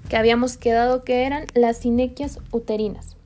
que 0.08 0.16
habíamos 0.16 0.56
quedado 0.56 1.04
que 1.04 1.26
eran 1.26 1.44
las 1.52 1.78
sinequias 1.78 2.38
uterinas. 2.50 3.16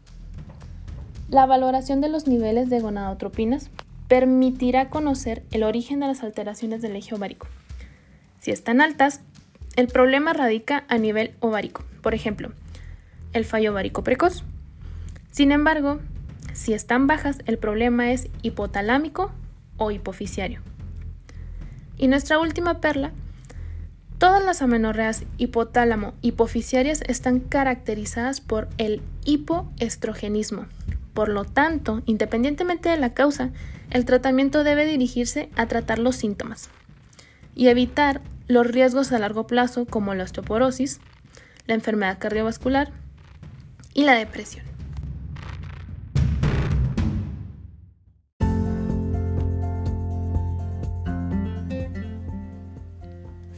La 1.31 1.47
valoración 1.47 2.01
de 2.01 2.09
los 2.09 2.27
niveles 2.27 2.71
de 2.71 2.81
gonadotropinas 2.81 3.71
permitirá 4.09 4.91
conocer 4.91 5.45
el 5.53 5.63
origen 5.63 6.01
de 6.01 6.09
las 6.09 6.25
alteraciones 6.25 6.83
del 6.83 6.97
eje 6.97 7.15
ovárico. 7.15 7.47
Si 8.41 8.51
están 8.51 8.81
altas, 8.81 9.21
el 9.77 9.87
problema 9.87 10.33
radica 10.33 10.85
a 10.89 10.99
nivel 10.99 11.35
ovárico, 11.39 11.85
por 12.07 12.15
ejemplo, 12.15 12.53
el 13.33 13.45
fallo 13.45 13.73
ovárico 13.73 14.05
precoz. 14.05 14.45
Sin 15.33 15.51
embargo, 15.51 15.99
si 16.53 16.73
están 16.73 17.09
bajas, 17.09 17.39
el 17.47 17.59
problema 17.59 18.13
es 18.13 18.29
hipotalámico 18.43 19.33
o 19.77 19.91
hipofisiario. 19.91 20.61
Y 21.99 22.07
nuestra 22.07 22.39
última 22.39 22.81
perla, 22.81 23.11
todas 24.19 24.41
las 24.45 24.63
amenorreas 24.63 25.25
hipotálamo 25.37 26.15
hipofisiarias 26.23 27.03
están 27.09 27.41
caracterizadas 27.41 28.41
por 28.41 28.69
el 28.79 29.03
hipoestrogenismo. 29.25 30.67
Por 31.13 31.29
lo 31.29 31.45
tanto, 31.45 32.05
independientemente 32.07 32.89
de 32.89 32.99
la 32.99 33.15
causa, 33.15 33.51
el 33.91 34.05
tratamiento 34.05 34.63
debe 34.63 34.87
dirigirse 34.87 35.49
a 35.57 35.67
tratar 35.67 35.99
los 35.99 36.15
síntomas 36.15 36.71
y 37.57 37.67
evitar 37.67 38.21
los 38.47 38.65
riesgos 38.65 39.11
a 39.11 39.19
largo 39.19 39.49
plazo 39.49 39.87
como 39.87 40.15
la 40.15 40.23
osteoporosis, 40.23 41.01
la 41.67 41.75
enfermedad 41.75 42.19
cardiovascular 42.19 42.91
y 43.95 44.05
la 44.05 44.15
depresión. 44.15 44.65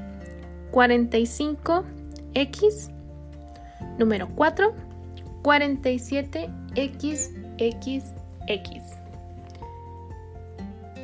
45X. 0.72 2.90
Número 3.98 4.28
4, 4.34 4.74
47XXX. 5.42 8.02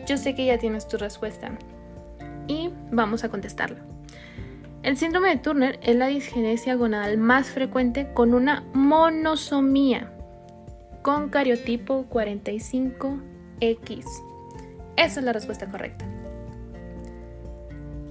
Yo 0.07 0.19
sé 0.19 0.35
que 0.35 0.45
ya 0.47 0.59
tienes 0.59 0.87
tu 0.87 0.99
respuesta 0.99 1.57
y 2.47 2.71
vamos 2.91 3.25
a 3.25 3.29
contestarla. 3.29 3.79
El 4.83 4.97
síndrome 4.99 5.31
de 5.31 5.37
Turner 5.39 5.79
es 5.83 5.97
la 5.97 6.09
disgenesia 6.09 6.75
gonadal 6.75 7.17
más 7.17 7.49
frecuente 7.49 8.13
con 8.13 8.35
una 8.35 8.65
monosomía 8.75 10.11
con 11.01 11.31
cariotipo 11.31 12.07
45X. 12.11 14.05
Esa 14.97 15.21
es 15.21 15.25
la 15.25 15.33
respuesta 15.33 15.71
correcta. 15.71 16.05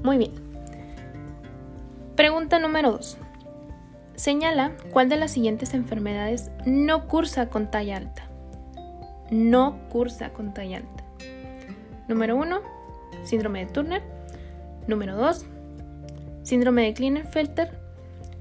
Muy 0.04 0.18
bien. 0.18 0.32
Pregunta 2.16 2.60
número 2.60 2.92
2. 2.92 3.18
Señala 4.16 4.74
cuál 4.92 5.10
de 5.10 5.18
las 5.18 5.32
siguientes 5.32 5.74
enfermedades 5.74 6.52
no 6.66 7.08
cursa 7.08 7.50
con 7.50 7.72
talla 7.72 7.98
alta. 7.98 8.24
No 9.32 9.80
cursa 9.90 10.32
con 10.34 10.54
talla 10.54 10.78
alta. 10.78 11.04
Número 12.08 12.36
1, 12.36 12.62
síndrome 13.24 13.66
de 13.66 13.72
Turner. 13.72 14.04
Número 14.88 15.16
2, 15.16 15.46
síndrome 16.44 16.84
de 16.84 16.94
Klinefelter. 16.94 17.80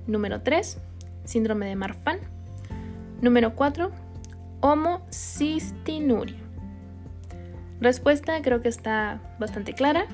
Número 0.06 0.42
3, 0.42 0.78
síndrome 1.24 1.66
de 1.66 1.76
Marfan. 1.76 2.18
Número 3.20 3.54
4, 3.54 3.92
homocistinuria. 4.60 6.36
Respuesta 7.80 8.40
creo 8.42 8.60
que 8.62 8.68
está 8.68 9.20
bastante 9.38 9.72
clara. 9.72 10.06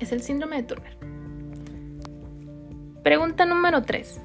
Es 0.00 0.12
el 0.12 0.22
síndrome 0.22 0.56
de 0.56 0.62
Turner. 0.64 0.96
Pregunta 3.02 3.46
número 3.46 3.82
3. 3.82 4.20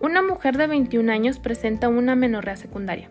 Una 0.00 0.22
mujer 0.22 0.56
de 0.56 0.68
21 0.68 1.10
años 1.10 1.38
presenta 1.38 1.88
una 1.88 2.14
menorrea 2.14 2.56
secundaria. 2.56 3.08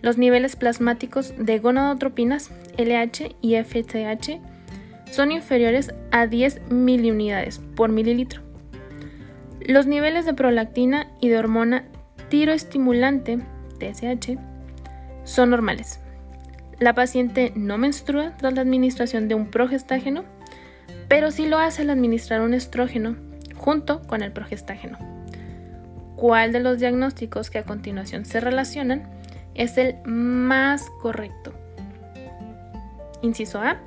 Los 0.00 0.18
niveles 0.18 0.54
plasmáticos 0.54 1.34
de 1.38 1.58
gonadotropinas 1.58 2.50
LH 2.76 3.36
y 3.40 3.56
FSH 3.56 4.40
son 5.10 5.32
inferiores 5.32 5.92
a 6.10 6.26
10 6.26 6.70
miliunidades 6.70 7.60
por 7.76 7.90
mililitro. 7.90 8.42
Los 9.60 9.86
niveles 9.86 10.26
de 10.26 10.34
prolactina 10.34 11.08
y 11.20 11.28
de 11.28 11.38
hormona 11.38 11.84
tiroestimulante 12.28 13.38
TSH 13.78 14.38
son 15.24 15.50
normales. 15.50 16.00
La 16.80 16.94
paciente 16.94 17.52
no 17.54 17.78
menstrua 17.78 18.36
tras 18.36 18.54
la 18.54 18.60
administración 18.60 19.28
de 19.28 19.34
un 19.34 19.46
progestágeno, 19.46 20.24
pero 21.08 21.30
sí 21.30 21.46
lo 21.46 21.58
hace 21.58 21.82
al 21.82 21.90
administrar 21.90 22.40
un 22.40 22.52
estrógeno 22.52 23.16
junto 23.56 24.02
con 24.02 24.22
el 24.22 24.32
progestágeno. 24.32 24.98
¿Cuál 26.16 26.52
de 26.52 26.60
los 26.60 26.78
diagnósticos 26.78 27.50
que 27.50 27.58
a 27.58 27.64
continuación 27.64 28.24
se 28.24 28.40
relacionan 28.40 29.08
es 29.54 29.78
el 29.78 29.96
más 30.04 30.90
correcto? 31.00 31.52
Inciso 33.22 33.60
A, 33.60 33.80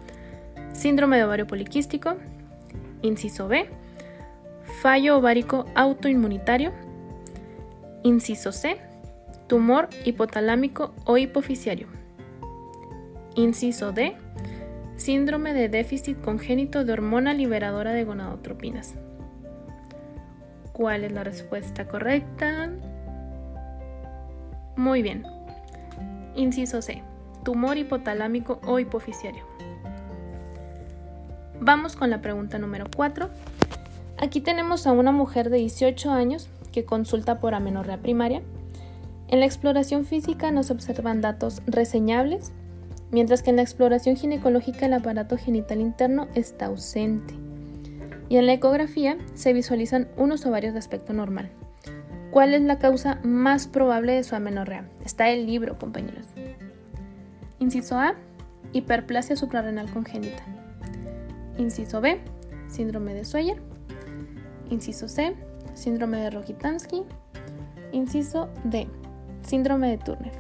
síndrome 0.74 1.18
de 1.18 1.24
ovario 1.24 1.48
poliquístico. 1.48 2.16
Inciso 3.02 3.48
B, 3.48 3.70
fallo 4.82 5.18
ovárico 5.18 5.66
autoinmunitario. 5.76 6.72
Inciso 8.04 8.52
C, 8.52 8.78
tumor 9.48 9.90
hipotalámico 10.06 10.94
o 11.06 11.18
hipofisiario. 11.18 11.88
Inciso 13.36 13.92
D. 13.92 14.16
Síndrome 14.96 15.54
de 15.54 15.70
déficit 15.70 16.20
congénito 16.22 16.84
de 16.84 16.94
hormona 16.94 17.36
liberadora 17.36 17.92
de 17.92 18.04
gonadotropinas. 18.04 18.96
¿Cuál 20.74 21.04
es 21.04 21.12
la 21.12 21.24
respuesta 21.24 21.88
correcta? 21.88 22.72
Muy 24.76 25.04
bien. 25.04 25.24
Inciso 26.36 26.82
C. 26.82 27.04
Tumor 27.44 27.78
hipotalámico 27.78 28.60
o 28.66 28.80
hipofisiario. 28.80 29.44
Vamos 31.68 31.98
con 31.98 32.10
la 32.10 32.22
pregunta 32.22 32.60
número 32.60 32.86
4. 32.96 33.30
Aquí 34.18 34.40
tenemos 34.40 34.88
a 34.88 34.94
una 34.94 35.12
mujer 35.12 35.50
de 35.50 35.58
18 35.58 36.12
años 36.12 36.48
que 36.72 36.86
consulta 36.86 37.42
por 37.42 37.54
amenorrea 37.54 37.98
primaria. 37.98 38.42
En 39.28 39.42
la 39.42 39.48
exploración 39.48 40.06
física 40.06 40.50
nos 40.50 40.72
observan 40.72 41.20
datos 41.20 41.62
reseñables 41.68 42.54
mientras 43.12 43.44
que 43.44 43.50
en 43.50 43.58
la 43.58 43.64
exploración 43.64 44.16
ginecológica 44.16 44.86
el 44.86 44.94
aparato 44.94 45.38
genital 45.38 45.82
interno 45.82 46.30
está 46.36 46.68
ausente. 46.68 47.34
Y 48.30 48.38
en 48.38 48.46
la 48.46 48.54
ecografía 48.54 49.18
se 49.34 49.52
visualizan 49.52 50.08
unos 50.16 50.46
ovarios 50.46 50.72
de 50.72 50.80
aspecto 50.80 51.12
normal. 51.12 51.50
¿Cuál 52.32 52.54
es 52.54 52.62
la 52.62 52.80
causa 52.80 53.20
más 53.26 53.68
probable 53.68 54.14
de 54.14 54.24
su 54.24 54.36
amenorrea? 54.36 54.88
Está 55.04 55.32
el 55.32 55.46
libro, 55.46 55.78
compañeros. 55.78 56.28
Inciso 57.60 58.00
A, 58.00 58.16
hiperplasia 58.72 59.36
suprarrenal 59.36 59.92
congénita. 59.92 60.46
Inciso 61.58 62.02
B, 62.02 62.20
síndrome 62.68 63.14
de 63.14 63.26
Sawyer. 63.26 63.62
Inciso 64.70 65.08
C, 65.08 65.36
síndrome 65.74 66.18
de 66.18 66.30
Rokitansky. 66.30 67.04
Inciso 67.92 68.50
D, 68.64 68.88
síndrome 69.42 69.90
de 69.90 69.98
Turner. 69.98 70.34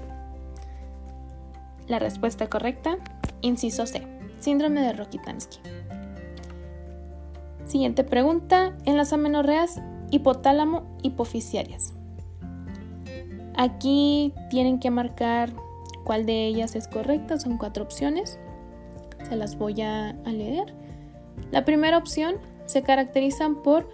La 1.87 1.99
respuesta 1.99 2.49
correcta, 2.49 2.97
inciso 3.41 3.85
C, 3.85 4.05
síndrome 4.39 4.81
de 4.81 4.93
Rokitansky. 4.93 5.59
Siguiente 7.65 8.03
pregunta, 8.03 8.77
en 8.85 8.97
las 8.97 9.13
amenorreas 9.13 9.81
hipotálamo 10.09 10.97
hipofisiarias. 11.03 11.93
Aquí 13.55 14.33
tienen 14.49 14.79
que 14.79 14.91
marcar 14.91 15.51
cuál 16.03 16.25
de 16.25 16.45
ellas 16.45 16.75
es 16.75 16.87
correcta, 16.87 17.39
son 17.39 17.57
cuatro 17.57 17.83
opciones. 17.83 18.39
Se 19.27 19.35
las 19.35 19.57
voy 19.57 19.81
a, 19.81 20.13
leer. 20.25 20.73
La 21.51 21.65
primera 21.65 21.97
opción 21.97 22.35
se 22.65 22.81
caracterizan 22.83 23.55
por 23.63 23.89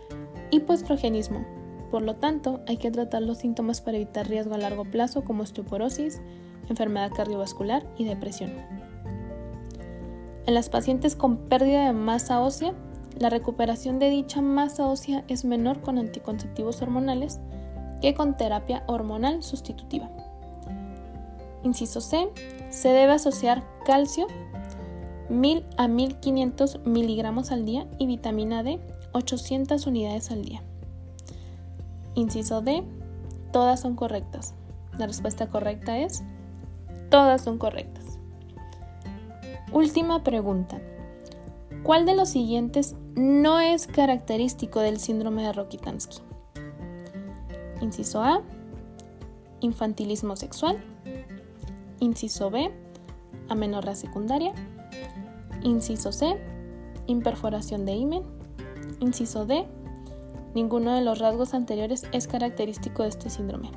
hipoestrogenismo. 0.52 1.46
Por 1.92 2.02
lo 2.02 2.16
tanto, 2.16 2.62
hay 2.68 2.78
que 2.78 2.92
tratar 2.92 3.22
los 3.22 3.40
síntomas 3.40 3.82
para 3.82 3.98
evitar 3.98 4.28
riesgo 4.28 4.56
a 4.56 4.58
largo 4.58 4.86
plazo 4.86 5.24
como 5.24 5.44
osteoporosis, 5.44 6.22
enfermedad 6.70 7.12
cardiovascular 7.16 7.86
y 7.98 8.06
depresión. 8.06 8.52
En 10.46 10.54
las 10.54 10.70
pacientes 10.70 11.16
con 11.16 11.38
pérdida 11.50 11.86
de 11.86 11.94
masa 11.94 12.42
ósea 12.42 12.74
la 13.20 13.30
recuperación 13.30 14.00
de 14.00 14.10
dicha 14.10 14.42
masa 14.42 14.88
ósea 14.88 15.24
es 15.28 15.46
menor 15.46 15.82
con 15.82 15.98
anticonceptivos 15.98 16.82
hormonales 16.82 17.40
que 18.02 18.16
con 18.16 18.36
terapia 18.36 18.84
hormonal 18.88 19.44
sustitutiva. 19.44 20.10
Inciso 21.64 22.02
C. 22.02 22.30
Se 22.70 22.90
debe 22.90 23.14
asociar 23.14 23.64
calcio 23.86 24.28
1000 25.34 25.66
a 25.78 25.88
1500 25.88 26.86
miligramos 26.86 27.52
al 27.52 27.66
día 27.66 27.88
y 28.00 28.06
vitamina 28.06 28.64
D 28.64 28.80
800 29.14 29.86
unidades 29.88 30.32
al 30.32 30.44
día. 30.44 30.62
Inciso 32.16 32.62
D. 32.62 32.84
Todas 33.52 33.80
son 33.80 33.96
correctas. 33.96 34.54
La 34.98 35.08
respuesta 35.08 35.48
correcta 35.48 35.98
es 36.00 36.24
todas 37.10 37.42
son 37.44 37.58
correctas. 37.58 38.04
Última 39.72 40.24
pregunta. 40.24 40.80
¿Cuál 41.84 42.06
de 42.06 42.16
los 42.16 42.30
siguientes 42.30 42.96
no 43.16 43.60
es 43.60 43.88
característico 43.88 44.80
del 44.80 45.00
síndrome 45.00 45.44
de 45.44 45.54
Rokitansky? 45.54 46.20
Inciso 47.82 48.24
A. 48.24 48.42
Infantilismo 49.60 50.36
sexual. 50.36 50.84
Inciso 52.00 52.50
B. 52.50 52.72
Amenorrea 53.50 53.96
secundaria. 53.96 54.54
Inciso 55.64 56.12
C. 56.12 56.38
Imperforación 57.08 57.86
de 57.86 57.94
himen. 57.94 58.24
Inciso 59.00 59.46
D. 59.46 59.66
Ninguno 60.54 60.96
de 60.96 61.02
los 61.02 61.20
rasgos 61.20 61.54
anteriores 61.54 62.06
es 62.12 62.28
característico 62.28 63.04
de 63.04 63.10
este 63.10 63.30
síndrome. 63.30 63.72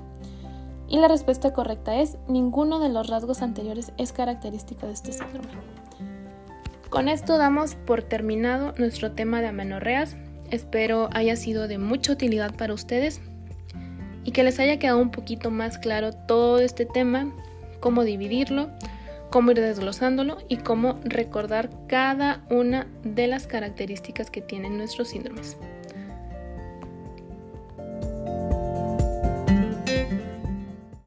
Y 0.88 0.98
la 0.98 1.08
respuesta 1.08 1.52
correcta 1.52 1.96
es 1.96 2.18
ninguno 2.28 2.78
de 2.78 2.88
los 2.88 3.08
rasgos 3.08 3.42
anteriores 3.42 3.92
es 3.96 4.12
característico 4.12 4.86
de 4.86 4.92
este 4.92 5.12
síndrome. 5.12 5.48
Con 6.90 7.08
esto 7.08 7.38
damos 7.38 7.74
por 7.74 8.02
terminado 8.02 8.72
nuestro 8.78 9.12
tema 9.12 9.40
de 9.40 9.48
amenorreas. 9.48 10.16
Espero 10.50 11.08
haya 11.12 11.34
sido 11.36 11.66
de 11.66 11.78
mucha 11.78 12.12
utilidad 12.12 12.54
para 12.54 12.74
ustedes 12.74 13.20
y 14.22 14.32
que 14.32 14.44
les 14.44 14.58
haya 14.60 14.78
quedado 14.78 14.98
un 14.98 15.10
poquito 15.10 15.50
más 15.50 15.78
claro 15.78 16.12
todo 16.12 16.58
este 16.58 16.84
tema, 16.84 17.32
cómo 17.80 18.04
dividirlo, 18.04 18.70
cómo 19.30 19.50
ir 19.50 19.60
desglosándolo 19.60 20.38
y 20.48 20.58
cómo 20.58 21.00
recordar 21.04 21.70
cada 21.86 22.44
una 22.50 22.86
de 23.04 23.26
las 23.26 23.46
características 23.46 24.30
que 24.30 24.40
tienen 24.40 24.78
nuestros 24.78 25.08
síndromes. 25.08 25.56